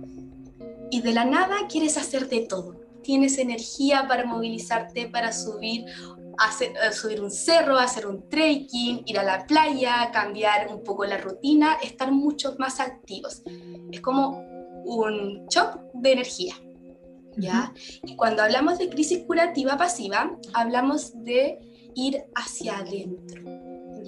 y 0.90 1.02
de 1.02 1.14
la 1.14 1.26
nada 1.26 1.68
quieres 1.70 1.98
hacer 1.98 2.30
de 2.30 2.42
todo. 2.42 2.87
Tienes 3.08 3.38
energía 3.38 4.06
para 4.06 4.26
movilizarte, 4.26 5.08
para 5.08 5.32
subir, 5.32 5.86
hacer, 6.40 6.74
eh, 6.76 6.92
subir 6.92 7.22
un 7.22 7.32
cerro, 7.32 7.78
hacer 7.78 8.06
un 8.06 8.28
trekking, 8.28 9.04
ir 9.06 9.18
a 9.18 9.24
la 9.24 9.48
playa, 9.48 10.12
cambiar 10.12 10.68
un 10.68 10.84
poco 10.84 11.06
la 11.06 11.18
rutina, 11.18 11.78
estar 11.82 12.12
mucho 12.12 12.58
más 12.60 12.82
activos. 12.82 13.44
Es 13.94 14.02
como 14.02 14.42
un 14.84 15.48
shock 15.48 15.80
de 15.94 16.12
energía. 16.12 16.56
¿ya? 17.38 17.74
Y 18.04 18.18
cuando 18.18 18.44
hablamos 18.44 18.78
de 18.78 18.90
crisis 18.90 19.24
curativa 19.26 19.78
pasiva, 19.78 20.38
hablamos 20.54 21.14
de 21.24 21.60
ir 21.96 22.26
hacia 22.36 22.80
adentro 22.80 23.58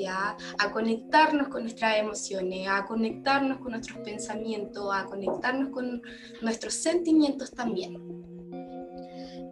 a 0.08 0.72
conectarnos 0.72 1.48
con 1.50 1.64
nuestras 1.64 1.98
emociones, 1.98 2.68
a 2.68 2.86
conectarnos 2.86 3.58
con 3.60 3.72
nuestros 3.72 4.00
pensamientos, 4.00 4.90
a 4.94 5.06
conectarnos 5.06 5.70
con 5.70 6.02
nuestros 6.42 6.74
sentimientos 6.76 7.52
también. 7.52 8.19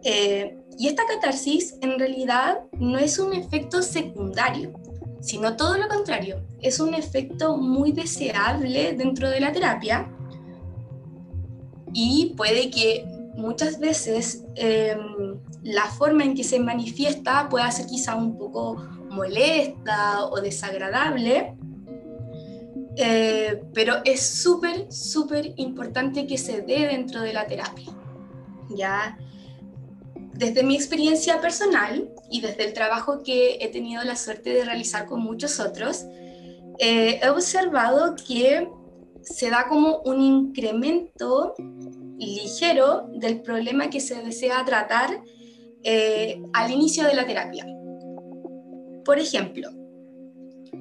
Eh, 0.04 0.56
y 0.78 0.86
esta 0.86 1.02
catarsis 1.06 1.76
en 1.80 1.98
realidad 1.98 2.60
no 2.78 2.98
es 2.98 3.18
un 3.18 3.32
efecto 3.34 3.82
secundario, 3.82 4.72
sino 5.20 5.56
todo 5.56 5.76
lo 5.76 5.88
contrario, 5.88 6.44
es 6.60 6.78
un 6.78 6.94
efecto 6.94 7.56
muy 7.56 7.92
deseable 7.92 8.92
dentro 8.92 9.28
de 9.28 9.40
la 9.40 9.52
terapia 9.52 10.08
y 11.92 12.34
puede 12.36 12.70
que 12.70 13.04
muchas 13.34 13.80
veces 13.80 14.44
em, 14.54 15.40
la 15.62 15.86
forma 15.86 16.24
en 16.24 16.34
que 16.34 16.44
se 16.44 16.60
manifiesta 16.60 17.48
pueda 17.48 17.70
ser 17.70 17.86
quizá 17.86 18.14
un 18.14 18.36
poco 18.38 18.76
molesta 19.10 20.26
o 20.26 20.40
desagradable, 20.40 21.54
Eh, 23.00 23.62
pero 23.72 23.94
es 24.04 24.20
súper, 24.20 24.90
súper 24.90 25.52
importante 25.56 26.26
que 26.26 26.36
se 26.36 26.62
dé 26.62 26.88
dentro 26.88 27.20
de 27.20 27.32
la 27.32 27.46
terapia. 27.46 27.92
Ya, 28.70 29.16
desde 30.38 30.62
mi 30.62 30.76
experiencia 30.76 31.40
personal 31.40 32.08
y 32.30 32.40
desde 32.40 32.64
el 32.64 32.72
trabajo 32.72 33.24
que 33.24 33.58
he 33.60 33.68
tenido 33.68 34.04
la 34.04 34.14
suerte 34.14 34.50
de 34.50 34.64
realizar 34.64 35.06
con 35.06 35.20
muchos 35.20 35.58
otros, 35.58 36.04
eh, 36.78 37.18
he 37.20 37.28
observado 37.28 38.14
que 38.14 38.68
se 39.20 39.50
da 39.50 39.66
como 39.68 39.98
un 40.02 40.20
incremento 40.20 41.54
ligero 42.18 43.08
del 43.14 43.42
problema 43.42 43.90
que 43.90 43.98
se 43.98 44.22
desea 44.22 44.64
tratar 44.64 45.22
eh, 45.82 46.40
al 46.52 46.70
inicio 46.70 47.04
de 47.04 47.14
la 47.14 47.26
terapia. 47.26 47.66
Por 49.04 49.18
ejemplo, 49.18 49.70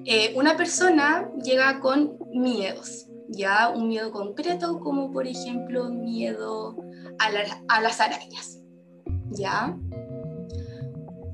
eh, 0.05 0.33
una 0.35 0.55
persona 0.55 1.31
llega 1.43 1.79
con 1.79 2.19
miedos, 2.31 3.07
ya 3.27 3.69
un 3.69 3.87
miedo 3.87 4.11
concreto 4.11 4.79
como 4.79 5.11
por 5.11 5.25
ejemplo 5.25 5.89
miedo 5.89 6.77
a, 7.17 7.29
a 7.75 7.81
las 7.81 7.99
arañas, 7.99 8.56
ya. 9.31 9.77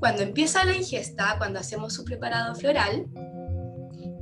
Cuando 0.00 0.22
empieza 0.22 0.64
la 0.64 0.76
ingesta, 0.76 1.36
cuando 1.38 1.58
hacemos 1.60 1.94
su 1.94 2.04
preparado 2.04 2.54
floral, 2.54 3.06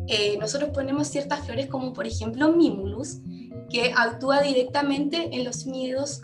eh, 0.09 0.37
nosotros 0.39 0.71
ponemos 0.71 1.09
ciertas 1.09 1.45
flores 1.45 1.67
como 1.69 1.93
por 1.93 2.07
ejemplo 2.07 2.53
Mimulus, 2.53 3.19
que 3.71 3.93
actúa 3.97 4.43
directamente 4.43 5.35
en 5.35 5.45
los 5.45 5.67
miedos 5.67 6.23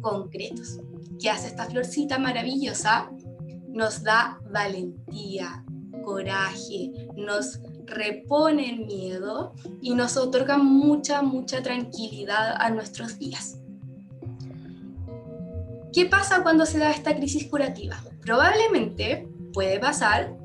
concretos. 0.00 0.78
¿Qué 1.20 1.30
hace 1.30 1.48
esta 1.48 1.66
florcita 1.66 2.18
maravillosa? 2.18 3.10
Nos 3.68 4.02
da 4.02 4.40
valentía, 4.50 5.64
coraje, 6.02 6.92
nos 7.16 7.60
repone 7.86 8.70
el 8.70 8.86
miedo 8.86 9.54
y 9.80 9.94
nos 9.94 10.16
otorga 10.16 10.58
mucha, 10.58 11.22
mucha 11.22 11.62
tranquilidad 11.62 12.56
a 12.58 12.70
nuestros 12.70 13.18
días. 13.18 13.59
¿Qué 15.92 16.06
pasa 16.06 16.42
cuando 16.42 16.66
se 16.66 16.78
da 16.78 16.90
esta 16.90 17.14
crisis 17.16 17.46
curativa? 17.48 18.02
Probablemente 18.20 19.28
puede 19.52 19.78
pasar 19.80 20.36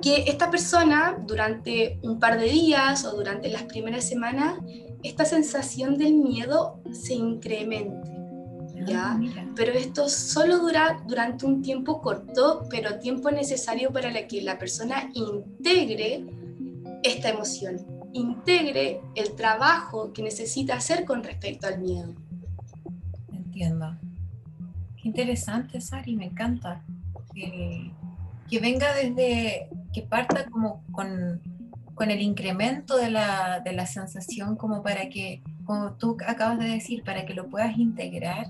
que 0.00 0.24
esta 0.26 0.50
persona 0.50 1.16
durante 1.26 2.00
un 2.02 2.18
par 2.18 2.38
de 2.38 2.46
días 2.46 3.04
o 3.04 3.16
durante 3.16 3.48
las 3.48 3.62
primeras 3.62 4.08
semanas, 4.08 4.58
esta 5.02 5.24
sensación 5.24 5.96
del 5.96 6.14
miedo 6.14 6.80
se 6.90 7.14
incremente. 7.14 8.10
¿ya? 8.84 9.12
Ah, 9.12 9.20
pero 9.54 9.72
esto 9.72 10.08
solo 10.08 10.58
dura 10.58 11.00
durante 11.06 11.46
un 11.46 11.62
tiempo 11.62 12.00
corto, 12.00 12.66
pero 12.68 12.98
tiempo 12.98 13.30
necesario 13.30 13.92
para 13.92 14.26
que 14.26 14.42
la 14.42 14.58
persona 14.58 15.08
integre 15.14 16.26
esta 17.04 17.28
emoción, 17.28 17.76
integre 18.12 19.00
el 19.14 19.32
trabajo 19.36 20.12
que 20.12 20.22
necesita 20.22 20.74
hacer 20.74 21.04
con 21.04 21.22
respecto 21.22 21.68
al 21.68 21.80
miedo. 21.80 22.14
Entiendo. 23.32 23.96
Interesante, 25.02 25.80
Sari, 25.80 26.16
me 26.16 26.26
encanta. 26.26 26.82
que 27.34 28.60
venga 28.60 28.92
desde 28.94 29.68
que 29.92 30.02
parta 30.02 30.46
como 30.50 30.82
con, 30.92 31.40
con 31.94 32.10
el 32.10 32.20
incremento 32.20 32.96
de 32.96 33.10
la, 33.10 33.60
de 33.60 33.72
la, 33.72 33.86
sensación 33.86 34.56
como 34.56 34.82
para 34.82 35.08
que, 35.08 35.42
como 35.64 35.92
tú 35.92 36.16
acabas 36.26 36.58
de 36.58 36.68
decir, 36.68 37.04
para 37.04 37.26
que 37.26 37.34
lo 37.34 37.48
puedas 37.48 37.76
integrar, 37.76 38.48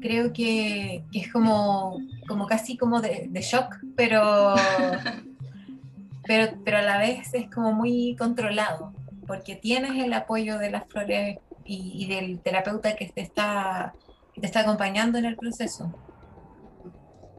creo 0.00 0.32
que, 0.32 1.04
que 1.12 1.20
es 1.20 1.32
como, 1.32 1.98
como 2.26 2.46
casi 2.46 2.76
como 2.76 3.00
de, 3.00 3.28
de 3.30 3.40
shock, 3.42 3.76
pero, 3.96 4.54
pero, 6.26 6.58
pero 6.64 6.78
a 6.78 6.82
la 6.82 6.98
vez 6.98 7.32
es 7.34 7.50
como 7.50 7.72
muy 7.72 8.16
controlado, 8.18 8.92
porque 9.26 9.54
tienes 9.54 10.02
el 10.02 10.12
apoyo 10.12 10.58
de 10.58 10.70
las 10.70 10.86
flores 10.86 11.38
y, 11.64 11.92
y 11.94 12.06
del 12.06 12.40
terapeuta 12.40 12.96
que 12.96 13.06
te 13.06 13.20
está, 13.20 13.92
que 14.34 14.40
te 14.40 14.46
está 14.46 14.60
acompañando 14.60 15.18
en 15.18 15.26
el 15.26 15.36
proceso. 15.36 15.92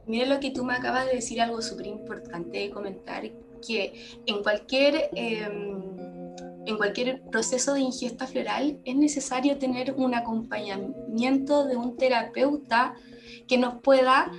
Mira 0.06 0.26
lo 0.26 0.40
que 0.40 0.52
tú 0.52 0.66
me 0.66 0.74
acabas 0.74 1.06
de 1.06 1.14
decir, 1.14 1.42
algo 1.42 1.62
súper 1.62 1.88
importante 1.88 2.58
de 2.58 2.70
comentar, 2.70 3.24
que 3.66 3.94
en 4.26 4.44
cualquier, 4.44 5.10
em, 5.16 5.82
en 6.66 6.78
cualquier 6.78 7.22
proceso 7.24 7.74
de 7.74 7.82
ingesta 7.82 8.28
floral 8.28 8.80
es 8.84 8.96
necesario 8.96 9.58
tener 9.58 9.94
un 9.94 10.14
acompañamiento 10.14 11.66
de 11.66 11.78
un 11.78 11.98
terapeuta 11.98 12.96
que 13.48 13.58
nos 13.58 13.82
pueda 13.82 14.32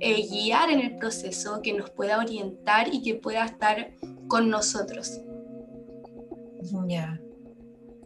eh, 0.00 0.26
guiar 0.28 0.70
en 0.70 0.80
el 0.80 0.96
proceso, 0.96 1.60
que 1.62 1.72
nos 1.72 1.90
pueda 1.90 2.18
orientar 2.18 2.92
y 2.92 3.02
que 3.02 3.14
pueda 3.14 3.44
estar 3.44 3.92
con 4.28 4.50
nosotros. 4.50 5.20
Ya. 6.86 7.20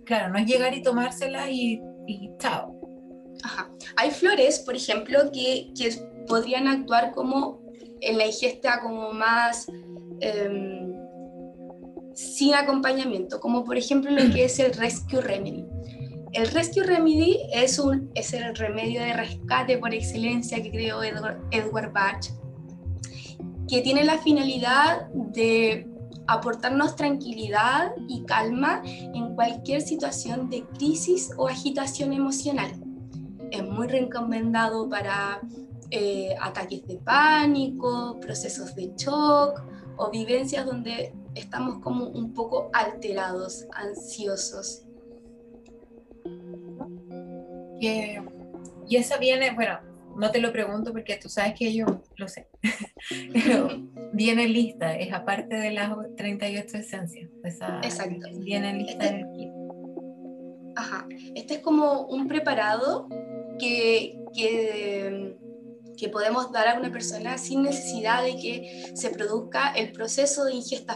Claro, 0.05 0.33
no 0.33 0.39
es 0.39 0.47
llegar 0.47 0.75
y 0.75 0.83
tomársela 0.83 1.51
y, 1.51 1.81
y 2.07 2.31
chao. 2.39 2.76
Ajá. 3.43 3.71
Hay 3.97 4.11
flores, 4.11 4.61
por 4.61 4.75
ejemplo, 4.75 5.31
que, 5.33 5.73
que 5.77 5.91
podrían 6.27 6.69
actuar 6.69 7.13
como 7.13 7.67
en 8.01 8.19
la 8.19 8.27
ingesta 8.27 8.81
como 8.81 9.13
más 9.13 9.67
em, 10.21 10.93
sin 12.15 12.55
acompañamiento, 12.55 13.41
como 13.41 13.65
por 13.65 13.77
ejemplo 13.77 14.11
lo 14.11 14.33
que 14.33 14.45
es 14.45 14.59
el 14.59 14.73
Rescue 14.73 15.21
Remedy. 15.21 15.65
El 16.33 16.49
Rescue 16.49 16.83
Remedy 16.83 17.39
es, 17.53 17.79
un, 17.79 18.11
el 18.15 18.57
remedio 18.57 19.01
de 19.01 19.13
rescate 19.13 19.79
por 19.79 19.95
excelencia 19.95 20.63
que 20.63 20.71
creó 20.71 21.03
Edward, 21.03 21.41
Edward 21.51 21.93
Bach, 21.93 22.27
que 23.69 23.81
tiene 23.83 24.05
la 24.05 24.19
finalidad 24.19 25.09
de 25.13 25.87
aportarnos 26.27 26.97
tranquilidad 26.97 27.93
y 28.09 28.25
calma 28.25 28.83
en 28.85 29.35
cualquier 29.35 29.81
situación 29.81 30.51
de 30.51 30.65
crisis 30.79 31.31
o 31.37 31.49
agitación 31.49 32.13
emocional. 32.13 32.73
Es 33.51 33.63
muy 33.63 33.87
recomendado 33.89 34.89
para 34.89 35.41
eh, 35.91 36.35
ataques 36.41 36.87
de 36.87 36.97
pánico, 36.97 38.19
procesos 38.21 38.75
de 38.75 38.93
shock 38.97 39.63
o 39.97 40.11
vivencias 40.11 40.67
donde 40.67 41.13
estamos 41.35 41.79
como 41.79 42.09
un 42.09 42.33
poco 42.33 42.71
alterados, 42.73 43.67
ansiosos. 43.73 44.83
y 48.89 48.97
esa 48.97 49.19
viene, 49.19 49.55
bueno, 49.55 49.79
no 50.17 50.31
te 50.31 50.41
lo 50.41 50.51
pregunto 50.51 50.93
porque 50.93 51.17
tú 51.17 51.29
sabes 51.29 51.55
que 51.55 51.73
yo 51.73 51.85
lo 52.17 52.27
sé, 52.27 52.49
pero 53.33 53.69
viene 54.13 54.49
lista, 54.49 54.97
es 54.97 55.13
aparte 55.13 55.57
de 55.57 55.71
las 55.73 55.93
38 56.17 56.79
esencias. 56.79 57.31
Exacto. 57.45 58.27
Viene 58.39 58.75
lista 58.75 59.05
este, 59.05 59.27
kit. 59.37 59.51
Ajá, 60.75 61.07
este 61.35 61.55
es 61.55 61.61
como 61.61 62.07
un 62.07 62.27
preparado 62.29 63.09
que, 63.59 64.19
que 64.35 65.37
que 65.97 66.11
podemos 66.11 66.53
dar 66.53 66.69
a 66.69 66.79
una 66.79 66.93
persona 66.93 67.39
sin 67.39 67.63
necesidad 67.63 68.23
de 68.23 68.37
que 68.37 68.93
se 68.95 69.09
produzca 69.09 69.73
el 69.73 69.93
proceso 69.93 70.45
de 70.45 70.53
ingesta 70.53 70.95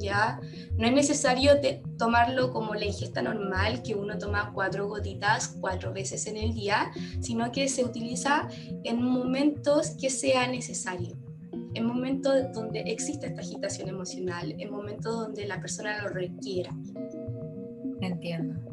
¿Ya? 0.00 0.40
No 0.76 0.86
es 0.86 0.92
necesario 0.92 1.52
tomarlo 1.98 2.52
como 2.52 2.74
la 2.74 2.84
ingesta 2.84 3.20
normal, 3.20 3.82
que 3.82 3.94
uno 3.94 4.16
toma 4.16 4.52
cuatro 4.54 4.88
gotitas 4.88 5.56
cuatro 5.60 5.92
veces 5.92 6.26
en 6.26 6.36
el 6.36 6.54
día, 6.54 6.92
sino 7.20 7.50
que 7.50 7.68
se 7.68 7.84
utiliza 7.84 8.48
en 8.84 9.02
momentos 9.02 9.90
que 10.00 10.08
sea 10.08 10.46
necesario, 10.46 11.16
en 11.74 11.84
momentos 11.84 12.52
donde 12.54 12.80
existe 12.82 13.26
esta 13.26 13.40
agitación 13.40 13.88
emocional, 13.88 14.54
en 14.58 14.70
momentos 14.70 15.16
donde 15.16 15.46
la 15.46 15.60
persona 15.60 16.00
lo 16.02 16.10
requiera. 16.10 16.70
Entiendo. 18.00 18.67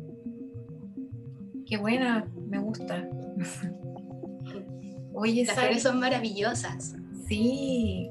Qué 1.65 1.77
buena, 1.77 2.27
me 2.47 2.59
gusta. 2.59 3.07
Oye, 5.13 5.45
Las 5.45 5.55
flores 5.55 5.81
son 5.81 5.99
maravillosas. 5.99 6.95
Sí, 7.27 8.09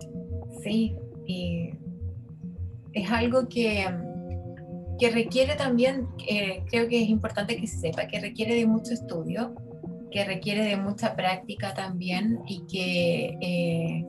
sí. 0.62 0.96
Y 1.26 1.70
es 2.92 3.10
algo 3.10 3.48
que, 3.48 3.86
que 4.98 5.10
requiere 5.10 5.54
también, 5.56 6.08
eh, 6.28 6.64
creo 6.68 6.88
que 6.88 7.02
es 7.02 7.08
importante 7.08 7.56
que 7.56 7.66
se 7.66 7.78
sepa, 7.78 8.06
que 8.06 8.20
requiere 8.20 8.54
de 8.54 8.66
mucho 8.66 8.92
estudio, 8.92 9.54
que 10.10 10.24
requiere 10.24 10.64
de 10.64 10.76
mucha 10.76 11.14
práctica 11.14 11.74
también 11.74 12.40
y 12.46 12.64
que 12.66 13.36
eh, 13.40 14.04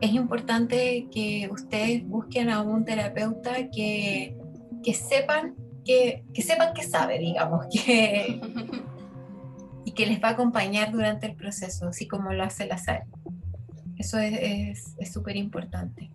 es 0.00 0.12
importante 0.12 1.08
que 1.10 1.48
ustedes 1.52 2.06
busquen 2.06 2.50
a 2.50 2.62
un 2.62 2.84
terapeuta 2.84 3.68
que, 3.70 4.36
que 4.82 4.94
sepan 4.94 5.54
que, 5.88 6.42
sepan 6.42 6.74
que 6.74 6.82
sabe, 6.82 7.18
digamos, 7.18 7.66
que, 7.72 8.40
y 9.86 9.92
que 9.92 10.06
les 10.06 10.22
va 10.22 10.28
a 10.28 10.32
acompañar 10.32 10.92
durante 10.92 11.26
el 11.26 11.34
proceso, 11.34 11.88
así 11.88 12.06
como 12.06 12.32
lo 12.32 12.44
hace 12.44 12.66
la 12.66 12.76
SAR. 12.76 13.04
Eso 13.96 14.18
es 14.18 14.94
súper 15.10 15.36
importante. 15.36 16.10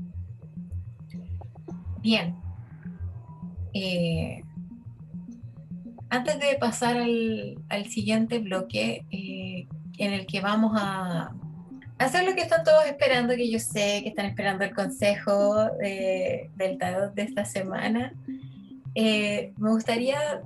Bien. 2.02 2.36
Eh, 3.74 4.44
antes 6.10 6.40
de 6.40 6.56
pasar 6.60 6.98
al, 6.98 7.86
siguiente 7.90 8.38
bloque, 8.38 9.06
eh, 9.10 9.68
en 9.98 10.14
el 10.14 10.28
que 10.28 10.40
vamos 10.40 10.74
a, 10.76 11.34
hacer 11.98 12.26
lo 12.26 12.36
que 12.36 12.42
están 12.42 12.64
todos 12.64 12.86
esperando, 12.86 13.36
que 13.36 13.50
yo 13.50 13.60
sé 13.60 14.02
que 14.04 14.10
están 14.10 14.28
esperando 14.28 14.64
el 14.66 14.76
consejo 14.76 15.56
del 15.80 16.78
tarot 16.78 17.16
de 17.16 17.24
esta 17.24 17.46
semana. 17.46 18.14
Eh, 18.96 19.54
me 19.58 19.72
gustaría 19.72 20.44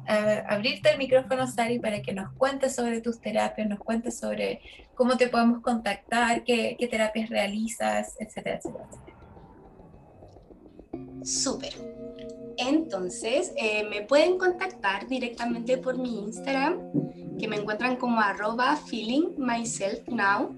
abrirte 0.47 0.89
el 0.91 0.97
micrófono, 0.97 1.47
Sari, 1.47 1.79
para 1.79 2.01
que 2.01 2.13
nos 2.13 2.31
cuentes 2.33 2.75
sobre 2.75 3.01
tus 3.01 3.19
terapias, 3.19 3.67
nos 3.67 3.79
cuentes 3.79 4.17
sobre 4.17 4.61
cómo 4.95 5.17
te 5.17 5.27
podemos 5.27 5.61
contactar, 5.61 6.43
qué, 6.43 6.75
terapias 6.89 7.29
realizas, 7.29 8.15
etcétera, 8.19 8.57
etcétera. 8.57 8.87
Súper. 11.23 11.73
Entonces, 12.57 13.53
eh, 13.55 13.83
me 13.89 14.01
pueden 14.01 14.37
contactar 14.37 15.07
directamente 15.07 15.77
por 15.77 15.97
mi 15.97 16.23
Instagram, 16.23 16.79
que 17.37 17.47
me 17.47 17.57
encuentran 17.57 17.97
como 17.97 18.19
arroba 18.19 18.75
feeling 18.75 19.35
myself 19.37 20.07
now, 20.07 20.55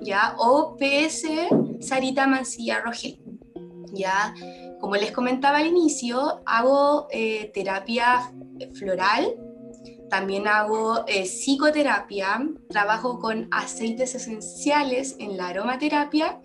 ya, 0.00 0.34
o 0.38 0.76
ps 0.76 1.22
Sarita 1.80 2.26
Mancilla 2.26 2.80
Rogel, 2.80 3.18
ya. 3.92 4.34
Como 4.80 4.96
les 4.96 5.12
comentaba 5.12 5.58
al 5.58 5.66
inicio, 5.66 6.40
hago 6.46 7.08
eh, 7.10 7.50
terapia 7.52 8.32
floral, 8.74 9.34
también 10.08 10.48
hago 10.48 11.04
eh, 11.06 11.24
psicoterapia, 11.24 12.48
trabajo 12.68 13.18
con 13.18 13.48
aceites 13.50 14.14
esenciales 14.14 15.16
en 15.18 15.36
la 15.36 15.48
aromaterapia 15.48 16.40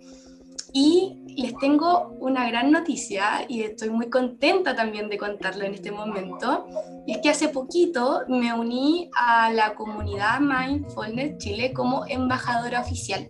y 0.72 1.20
les 1.36 1.56
tengo 1.58 2.14
una 2.20 2.48
gran 2.48 2.70
noticia 2.70 3.44
y 3.48 3.62
estoy 3.62 3.90
muy 3.90 4.10
contenta 4.10 4.74
también 4.74 5.08
de 5.08 5.18
contarlo 5.18 5.64
en 5.64 5.74
este 5.74 5.90
momento. 5.90 6.66
Y 7.06 7.12
es 7.12 7.18
que 7.18 7.30
hace 7.30 7.48
poquito 7.48 8.22
me 8.28 8.52
uní 8.52 9.10
a 9.16 9.50
la 9.52 9.74
comunidad 9.74 10.40
Mindfulness 10.40 11.38
Chile 11.38 11.72
como 11.72 12.04
embajadora 12.06 12.80
oficial. 12.80 13.28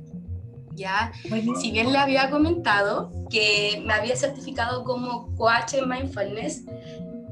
¿Ya? 0.74 1.12
Si 1.60 1.70
bien 1.70 1.92
le 1.92 1.98
había 1.98 2.30
comentado 2.30 3.10
que 3.30 3.82
me 3.84 3.92
había 3.92 4.16
certificado 4.16 4.84
como 4.84 5.34
coach 5.36 5.74
en 5.74 5.88
mindfulness, 5.88 6.64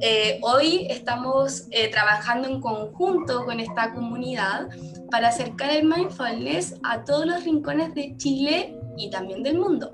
eh, 0.04 0.40
hoy 0.42 0.86
estamos 0.90 1.68
eh, 1.70 1.88
trabajando 1.88 2.48
en 2.48 2.60
conjunto 2.60 3.44
con 3.44 3.60
esta 3.60 3.92
comunidad 3.92 4.68
para 5.12 5.28
acercar 5.28 5.70
el 5.70 5.84
mindfulness 5.84 6.74
a 6.82 7.04
todos 7.04 7.24
los 7.24 7.44
rincones 7.44 7.94
de 7.94 8.16
Chile 8.16 8.76
y 8.96 9.10
también 9.10 9.42
del 9.44 9.58
mundo. 9.58 9.92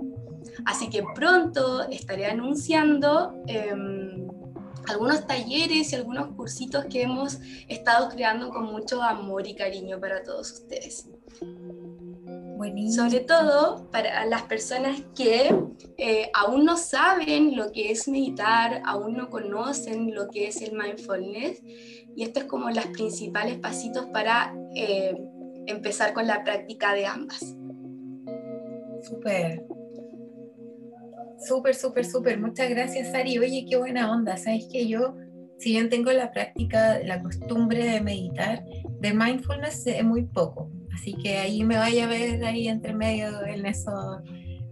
Así 0.64 0.88
que 0.88 1.04
pronto 1.14 1.86
estaré 1.88 2.26
anunciando 2.26 3.34
em, 3.46 4.26
algunos 4.88 5.26
talleres 5.26 5.92
y 5.92 5.96
algunos 5.96 6.34
cursitos 6.34 6.86
que 6.86 7.02
hemos 7.02 7.38
estado 7.68 8.08
creando 8.08 8.48
con 8.50 8.64
mucho 8.64 9.02
amor 9.02 9.46
y 9.46 9.54
cariño 9.54 10.00
para 10.00 10.22
todos 10.22 10.52
ustedes. 10.52 11.06
Sobre 12.90 13.20
todo 13.20 13.88
para 13.92 14.26
las 14.26 14.42
personas 14.42 15.00
que 15.16 15.54
eh, 15.96 16.30
aún 16.34 16.64
no 16.64 16.76
saben 16.76 17.56
lo 17.56 17.70
que 17.70 17.92
es 17.92 18.08
meditar, 18.08 18.82
aún 18.84 19.16
no 19.16 19.30
conocen 19.30 20.12
lo 20.12 20.28
que 20.28 20.48
es 20.48 20.60
el 20.62 20.76
mindfulness. 20.76 21.62
Y 22.16 22.24
esto 22.24 22.40
es 22.40 22.46
como 22.46 22.68
los 22.70 22.86
principales 22.86 23.58
pasitos 23.58 24.06
para 24.06 24.54
eh, 24.74 25.16
empezar 25.66 26.12
con 26.12 26.26
la 26.26 26.42
práctica 26.42 26.94
de 26.94 27.06
ambas. 27.06 27.56
Súper. 29.02 29.64
Súper, 31.46 31.74
súper, 31.76 32.04
súper. 32.04 32.40
Muchas 32.40 32.68
gracias, 32.70 33.12
Sari. 33.12 33.38
Oye, 33.38 33.66
qué 33.70 33.76
buena 33.76 34.10
onda. 34.10 34.36
Sabes 34.36 34.66
que 34.72 34.88
yo, 34.88 35.14
si 35.58 35.70
bien 35.70 35.88
tengo 35.88 36.10
la 36.10 36.32
práctica, 36.32 36.98
la 37.04 37.22
costumbre 37.22 37.84
de 37.84 38.00
meditar, 38.00 38.64
de 39.00 39.14
mindfulness 39.14 39.86
es 39.86 40.02
muy 40.02 40.24
poco 40.24 40.72
Así 40.98 41.14
que 41.14 41.38
ahí 41.38 41.62
me 41.62 41.76
vaya 41.76 42.04
a 42.04 42.08
ver 42.08 42.44
ahí 42.44 42.66
entre 42.66 42.92
medio 42.92 43.46
en, 43.46 43.64
eso, 43.66 44.20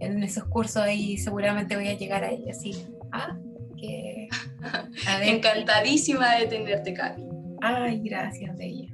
en 0.01 0.21
esos 0.23 0.43
cursos 0.43 0.83
ahí 0.83 1.17
seguramente 1.17 1.77
voy 1.77 1.87
a 1.87 1.97
llegar 1.97 2.25
ahí 2.25 2.49
así. 2.49 2.75
Ah, 3.13 3.37
que... 3.77 4.27
Encantadísima 5.23 6.35
de 6.35 6.47
tenerte, 6.47 6.93
Cami. 6.93 7.23
Ay, 7.61 8.01
gracias, 8.03 8.57
Bella. 8.57 8.93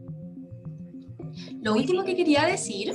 Lo 1.64 1.74
último 1.74 2.04
que 2.04 2.16
quería 2.16 2.46
decir 2.46 2.94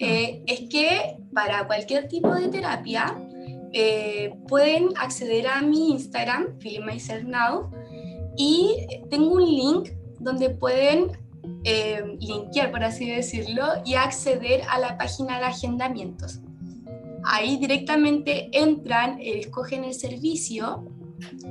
eh, 0.00 0.42
es 0.46 0.68
que 0.68 1.18
para 1.32 1.64
cualquier 1.68 2.08
tipo 2.08 2.34
de 2.34 2.48
terapia 2.48 3.16
eh, 3.72 4.34
pueden 4.48 4.88
acceder 4.96 5.46
a 5.46 5.62
mi 5.62 5.92
Instagram, 5.92 6.58
Myself 6.84 7.24
Now, 7.24 7.70
y 8.36 8.74
tengo 9.10 9.34
un 9.34 9.44
link 9.44 9.90
donde 10.18 10.50
pueden 10.50 11.12
eh, 11.64 12.16
linkear, 12.20 12.70
por 12.70 12.84
así 12.84 13.10
decirlo, 13.10 13.64
y 13.84 13.94
acceder 13.94 14.62
a 14.68 14.78
la 14.78 14.96
página 14.96 15.38
de 15.38 15.46
agendamientos. 15.46 16.40
Ahí 17.24 17.56
directamente 17.56 18.48
entran, 18.52 19.18
escogen 19.20 19.84
el 19.84 19.94
servicio 19.94 20.84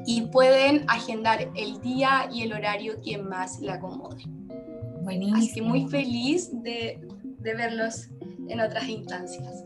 y 0.05 0.21
pueden 0.27 0.85
agendar 0.87 1.51
el 1.55 1.81
día 1.81 2.29
y 2.31 2.43
el 2.43 2.53
horario 2.53 3.01
que 3.01 3.17
más 3.17 3.59
le 3.59 3.71
acomode. 3.71 4.23
Buenísimo. 5.01 5.37
Así 5.37 5.53
que 5.53 5.61
muy 5.61 5.87
feliz 5.87 6.49
de, 6.63 6.99
de 7.39 7.55
verlos 7.55 8.09
en 8.47 8.59
otras 8.59 8.87
instancias. 8.87 9.63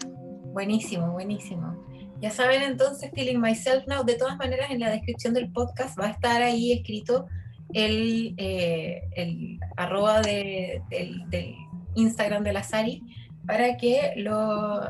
Buenísimo, 0.53 1.11
buenísimo. 1.11 1.75
Ya 2.21 2.31
saben 2.31 2.63
entonces, 2.63 3.11
Feeling 3.13 3.39
Myself 3.39 3.87
Now, 3.87 4.03
de 4.03 4.15
todas 4.15 4.37
maneras 4.37 4.71
en 4.71 4.79
la 4.79 4.89
descripción 4.89 5.33
del 5.33 5.51
podcast 5.51 5.97
va 5.97 6.07
a 6.07 6.09
estar 6.09 6.41
ahí 6.41 6.73
escrito 6.73 7.27
el, 7.73 8.33
eh, 8.37 9.03
el 9.15 9.59
arroba 9.77 10.21
de, 10.21 10.81
del, 10.89 11.55
Instagram 11.95 12.43
de 12.43 12.53
la 12.53 12.63
Sari 12.63 13.03
para 13.45 13.77
que, 13.77 14.13
lo, 14.15 14.81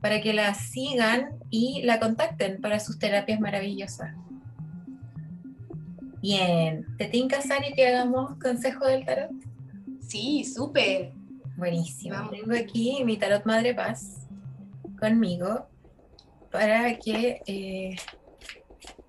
para 0.00 0.20
que 0.20 0.32
la 0.32 0.52
sigan 0.54 1.30
y 1.50 1.82
la 1.82 2.00
contacten 2.00 2.60
para 2.60 2.80
sus 2.80 2.98
terapias 2.98 3.40
maravillosas. 3.40 4.14
Bien, 6.20 6.84
¿te 6.98 7.06
tinca 7.06 7.40
Sari 7.40 7.72
que 7.74 7.86
hagamos 7.86 8.36
consejo 8.42 8.84
del 8.86 9.04
tarot? 9.04 9.30
Sí, 10.00 10.44
súper. 10.44 11.12
Buenísimo. 11.56 12.28
Tengo 12.30 12.54
aquí 12.54 13.02
mi 13.04 13.16
tarot 13.16 13.44
Madre 13.44 13.74
Paz 13.74 14.26
conmigo 14.98 15.66
para 16.50 16.98
que, 16.98 17.40
eh, 17.46 17.96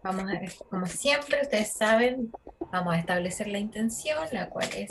vamos 0.03 0.25
a 0.31 0.39
como 0.69 0.85
siempre, 0.85 1.41
ustedes 1.41 1.73
saben, 1.73 2.31
Vamos 2.71 2.93
a 2.93 2.99
establecer 2.99 3.47
la 3.47 3.57
intención, 3.57 4.19
la 4.31 4.47
cual 4.49 4.67
es 4.77 4.89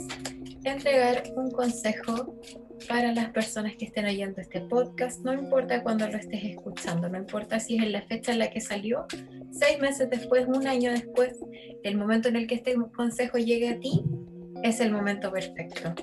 entregar 0.64 1.22
un 1.36 1.50
consejo 1.52 2.40
para 2.88 3.12
las 3.12 3.30
personas 3.30 3.76
que 3.76 3.84
estén 3.84 4.04
oyendo 4.06 4.40
este 4.40 4.60
podcast, 4.62 5.24
no 5.24 5.32
importa 5.32 5.82
cuándo 5.84 6.08
lo 6.08 6.16
estés 6.16 6.42
escuchando, 6.42 7.08
no 7.08 7.18
importa 7.18 7.60
si 7.60 7.76
es 7.76 7.84
en 7.84 7.92
la 7.92 8.02
fecha 8.02 8.32
en 8.32 8.40
la 8.40 8.50
que 8.50 8.60
salió, 8.60 9.06
seis 9.52 9.78
meses 9.80 10.10
después, 10.10 10.46
un 10.48 10.66
año 10.66 10.90
después, 10.90 11.38
el 11.84 11.96
momento 11.96 12.28
en 12.28 12.36
el 12.36 12.48
que 12.48 12.56
este 12.56 12.74
consejo 12.96 13.38
llegue 13.38 13.68
a 13.68 13.78
ti, 13.78 14.02
es 14.64 14.80
el 14.80 14.90
momento 14.90 15.30
perfecto. 15.30 15.94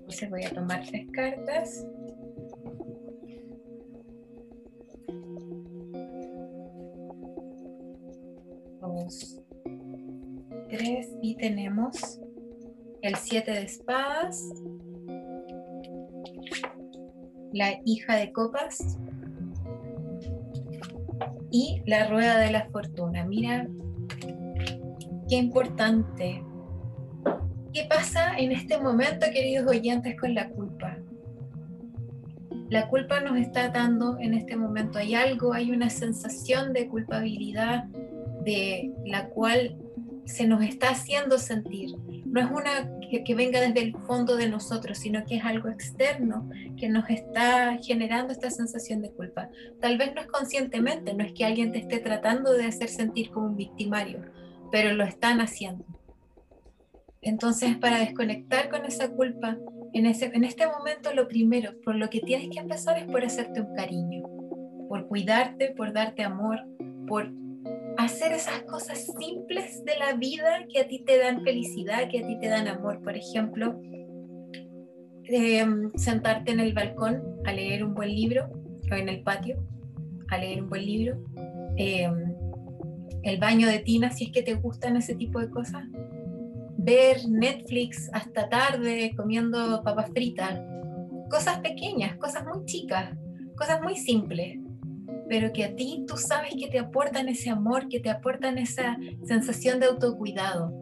Entonces 0.00 0.30
voy 0.30 0.44
a 0.44 0.50
tomar 0.50 0.84
tres 0.84 1.06
cartas. 1.12 1.86
Vamos 8.82 9.42
y 11.22 11.36
tenemos 11.36 12.18
el 13.02 13.14
7 13.14 13.50
de 13.50 13.62
espadas, 13.62 14.42
la 17.52 17.78
hija 17.84 18.16
de 18.16 18.32
copas 18.32 18.98
y 21.50 21.82
la 21.86 22.08
rueda 22.08 22.38
de 22.38 22.50
la 22.50 22.66
fortuna. 22.70 23.24
Mira, 23.24 23.68
qué 25.28 25.36
importante. 25.36 26.42
¿Qué 27.72 27.86
pasa 27.88 28.36
en 28.36 28.52
este 28.52 28.78
momento, 28.78 29.26
queridos 29.32 29.68
oyentes, 29.68 30.18
con 30.18 30.34
la 30.34 30.48
culpa? 30.50 30.98
La 32.70 32.88
culpa 32.88 33.20
nos 33.20 33.38
está 33.38 33.68
dando 33.68 34.18
en 34.18 34.34
este 34.34 34.56
momento. 34.56 34.98
Hay 34.98 35.14
algo, 35.14 35.52
hay 35.52 35.70
una 35.70 35.90
sensación 35.90 36.72
de 36.72 36.88
culpabilidad 36.88 37.84
de 38.44 38.92
la 39.04 39.28
cual 39.28 39.76
se 40.24 40.46
nos 40.46 40.62
está 40.62 40.90
haciendo 40.90 41.38
sentir. 41.38 41.96
No 42.24 42.40
es 42.40 42.50
una 42.50 42.90
que, 43.20 43.34
venga 43.34 43.60
desde 43.60 43.80
el 43.80 43.96
fondo 44.06 44.36
de 44.36 44.48
nosotros, 44.48 44.98
sino 44.98 45.24
que 45.26 45.36
es 45.36 45.44
algo 45.44 45.68
externo 45.68 46.48
que 46.78 46.88
nos 46.88 47.08
está 47.10 47.76
generando 47.82 48.32
esta 48.32 48.50
sensación 48.50 49.02
de 49.02 49.10
culpa. 49.10 49.50
Tal 49.80 49.98
vez 49.98 50.14
no 50.14 50.22
es 50.22 50.26
conscientemente, 50.28 51.12
no 51.12 51.24
es 51.24 51.32
que 51.32 51.44
alguien 51.44 51.72
te 51.72 51.78
esté 51.78 51.98
tratando 51.98 52.52
de 52.52 52.64
hacer 52.64 52.88
sentir 52.88 53.30
como 53.30 53.48
un 53.48 53.56
victimario, 53.56 54.20
pero 54.70 54.94
lo 54.94 55.04
están 55.04 55.40
haciendo. 55.40 55.84
Entonces, 57.20 57.76
para 57.76 57.98
desconectar 57.98 58.68
con 58.68 58.84
esa 58.84 59.10
culpa, 59.10 59.58
en, 59.92 60.06
ese, 60.06 60.26
en 60.26 60.44
este 60.44 60.66
momento 60.66 61.12
lo 61.14 61.28
primero, 61.28 61.74
por 61.84 61.94
lo 61.94 62.08
que 62.08 62.20
tienes 62.20 62.48
que 62.50 62.58
empezar 62.58 62.98
es 62.98 63.04
por 63.04 63.24
hacerte 63.24 63.60
un 63.60 63.74
cariño, 63.76 64.22
por 64.88 65.06
cuidarte, 65.06 65.72
por 65.76 65.92
darte 65.92 66.24
amor, 66.24 66.64
por 67.06 67.30
hacer 67.98 68.32
esas 68.32 68.62
cosas 68.62 69.06
simples 69.18 69.84
de 69.84 69.96
la 69.96 70.14
vida 70.14 70.66
que 70.72 70.80
a 70.80 70.88
ti 70.88 71.00
te 71.04 71.18
dan 71.18 71.42
felicidad, 71.42 72.08
que 72.10 72.20
a 72.20 72.26
ti 72.26 72.38
te 72.38 72.48
dan 72.48 72.68
amor. 72.68 73.02
Por 73.02 73.16
ejemplo, 73.16 73.80
em, 75.24 75.90
sentarte 75.94 76.52
en 76.52 76.60
el 76.60 76.72
balcón 76.72 77.22
a 77.44 77.52
leer 77.52 77.84
un 77.84 77.94
buen 77.94 78.10
libro 78.10 78.50
o 78.90 78.94
en 78.94 79.08
el 79.08 79.22
patio 79.22 79.56
a 80.28 80.38
leer 80.38 80.62
un 80.62 80.68
buen 80.68 80.84
libro. 80.84 81.18
Em, 81.76 82.34
el 83.22 83.38
baño 83.38 83.68
de 83.68 83.78
tina, 83.78 84.10
si 84.10 84.24
es 84.24 84.32
que 84.32 84.42
te 84.42 84.54
gustan 84.54 84.96
ese 84.96 85.14
tipo 85.14 85.38
de 85.40 85.50
cosas. 85.50 85.84
Ver 86.76 87.28
Netflix 87.28 88.10
hasta 88.12 88.48
tarde 88.48 89.12
comiendo 89.16 89.82
papas 89.82 90.10
fritas. 90.10 90.60
Cosas 91.30 91.60
pequeñas, 91.60 92.16
cosas 92.16 92.44
muy 92.44 92.64
chicas, 92.64 93.16
cosas 93.56 93.80
muy 93.80 93.96
simples, 93.96 94.58
pero 95.32 95.50
que 95.50 95.64
a 95.64 95.74
ti 95.74 96.04
tú 96.06 96.18
sabes 96.18 96.52
que 96.58 96.68
te 96.68 96.78
aportan 96.78 97.26
ese 97.26 97.48
amor, 97.48 97.88
que 97.88 98.00
te 98.00 98.10
aportan 98.10 98.58
esa 98.58 98.98
sensación 99.24 99.80
de 99.80 99.86
autocuidado. 99.86 100.78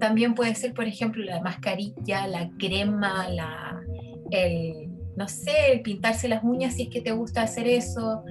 También 0.00 0.34
puede 0.34 0.54
ser, 0.54 0.72
por 0.72 0.86
ejemplo, 0.86 1.22
la 1.22 1.42
mascarilla, 1.42 2.26
la 2.26 2.48
crema, 2.58 3.28
la, 3.28 3.82
el, 4.30 4.88
no 5.14 5.28
sé, 5.28 5.72
el 5.72 5.82
pintarse 5.82 6.26
las 6.26 6.42
uñas 6.42 6.76
si 6.76 6.84
es 6.84 6.88
que 6.88 7.02
te 7.02 7.12
gusta 7.12 7.42
hacer 7.42 7.68
eso. 7.68 8.24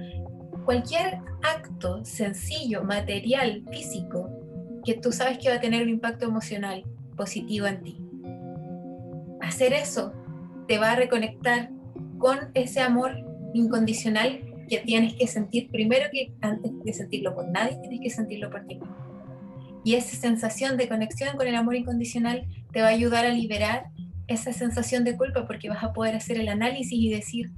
Cualquier 0.64 1.20
acto 1.44 2.04
sencillo, 2.04 2.82
material, 2.82 3.62
físico, 3.70 4.30
que 4.84 4.94
tú 4.94 5.12
sabes 5.12 5.38
que 5.38 5.48
va 5.48 5.54
a 5.54 5.60
tener 5.60 5.84
un 5.84 5.90
impacto 5.90 6.24
emocional 6.24 6.82
positivo 7.16 7.68
en 7.68 7.84
ti. 7.84 8.04
Hacer 9.40 9.74
eso 9.74 10.12
te 10.66 10.78
va 10.78 10.90
a 10.90 10.96
reconectar 10.96 11.70
con 12.18 12.50
ese 12.54 12.80
amor 12.80 13.12
incondicional 13.54 14.51
que 14.68 14.78
tienes 14.78 15.14
que 15.14 15.26
sentir 15.26 15.70
primero 15.70 16.06
que 16.12 16.32
antes 16.40 16.72
de 16.84 16.92
sentirlo 16.92 17.34
por 17.34 17.48
nadie, 17.48 17.78
tienes 17.80 18.00
que 18.00 18.10
sentirlo 18.10 18.50
por 18.50 18.64
ti 18.66 18.76
mismo. 18.76 18.96
Y 19.84 19.94
esa 19.94 20.16
sensación 20.16 20.76
de 20.76 20.88
conexión 20.88 21.36
con 21.36 21.46
el 21.46 21.56
amor 21.56 21.74
incondicional 21.74 22.46
te 22.72 22.82
va 22.82 22.88
a 22.88 22.90
ayudar 22.90 23.26
a 23.26 23.30
liberar 23.30 23.86
esa 24.28 24.52
sensación 24.52 25.04
de 25.04 25.16
culpa 25.16 25.46
porque 25.46 25.68
vas 25.68 25.82
a 25.82 25.92
poder 25.92 26.14
hacer 26.14 26.38
el 26.38 26.48
análisis 26.48 26.92
y 26.92 27.10
decir, 27.10 27.50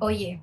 oye, 0.00 0.40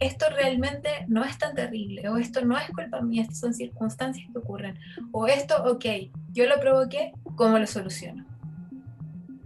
esto 0.00 0.26
realmente 0.30 0.88
no 1.08 1.24
es 1.24 1.36
tan 1.38 1.54
terrible, 1.54 2.08
o 2.08 2.18
esto 2.18 2.44
no 2.44 2.56
es 2.56 2.68
culpa 2.70 3.00
mía, 3.00 3.22
estas 3.22 3.40
son 3.40 3.54
circunstancias 3.54 4.28
que 4.32 4.38
ocurren, 4.38 4.78
o 5.12 5.26
esto, 5.26 5.64
ok, 5.64 5.84
yo 6.32 6.46
lo 6.46 6.60
provoqué, 6.60 7.12
¿cómo 7.34 7.58
lo 7.58 7.66
soluciono? 7.66 8.24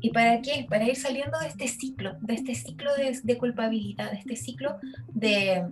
¿Y 0.03 0.11
para 0.11 0.43
qué? 0.43 0.67
Para 0.69 0.85
ir 0.85 0.97
saliendo 0.97 1.39
de 1.39 1.47
este 1.47 1.69
ciclo, 1.69 2.17
de 2.21 2.35
este 2.35 2.57
ciclo 2.57 2.91
de, 2.97 3.39
culpabilidad, 3.39 4.11
de 4.11 4.19
este 4.19 4.35
ciclo 4.35 4.77
de, 5.15 5.65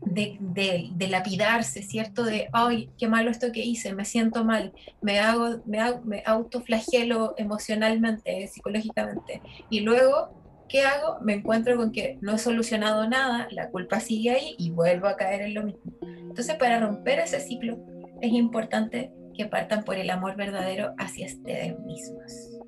de, 0.00 1.08
lapidarse, 1.08 1.82
¿cierto? 1.82 2.22
De, 2.22 2.48
ay, 2.52 2.88
qué 2.98 3.08
malo 3.08 3.32
esto 3.32 3.50
que 3.50 3.64
hice, 3.64 3.94
me 3.94 4.04
siento 4.04 4.44
mal, 4.44 4.72
me, 5.02 5.18
hago, 5.18 5.60
me, 5.66 5.80
hago, 5.80 6.02
me 6.04 6.22
autoflagelo 6.24 7.34
emocionalmente, 7.36 8.46
psicológicamente. 8.46 9.42
Y 9.70 9.80
luego, 9.80 10.30
¿qué 10.68 10.82
hago? 10.82 11.18
Me 11.20 11.34
encuentro 11.34 11.76
con 11.76 11.90
que 11.90 12.16
no 12.20 12.36
he 12.36 12.38
solucionado 12.38 13.08
nada, 13.08 13.48
la 13.50 13.70
culpa 13.70 13.98
sigue 13.98 14.30
ahí 14.30 14.54
y 14.56 14.70
vuelvo 14.70 15.08
a 15.08 15.16
caer 15.16 15.42
en 15.42 15.54
lo 15.54 15.64
mismo. 15.64 15.92
Entonces, 16.00 16.54
para 16.54 16.78
romper 16.78 17.18
ese 17.18 17.40
ciclo, 17.40 17.76
es 18.20 18.32
importante 18.32 19.10
que 19.36 19.46
partan 19.46 19.82
por 19.82 19.96
el 19.96 20.10
amor 20.10 20.36
verdadero 20.36 20.94
hacia 20.96 21.26
ustedes 21.26 21.76
mismos. 21.80 22.59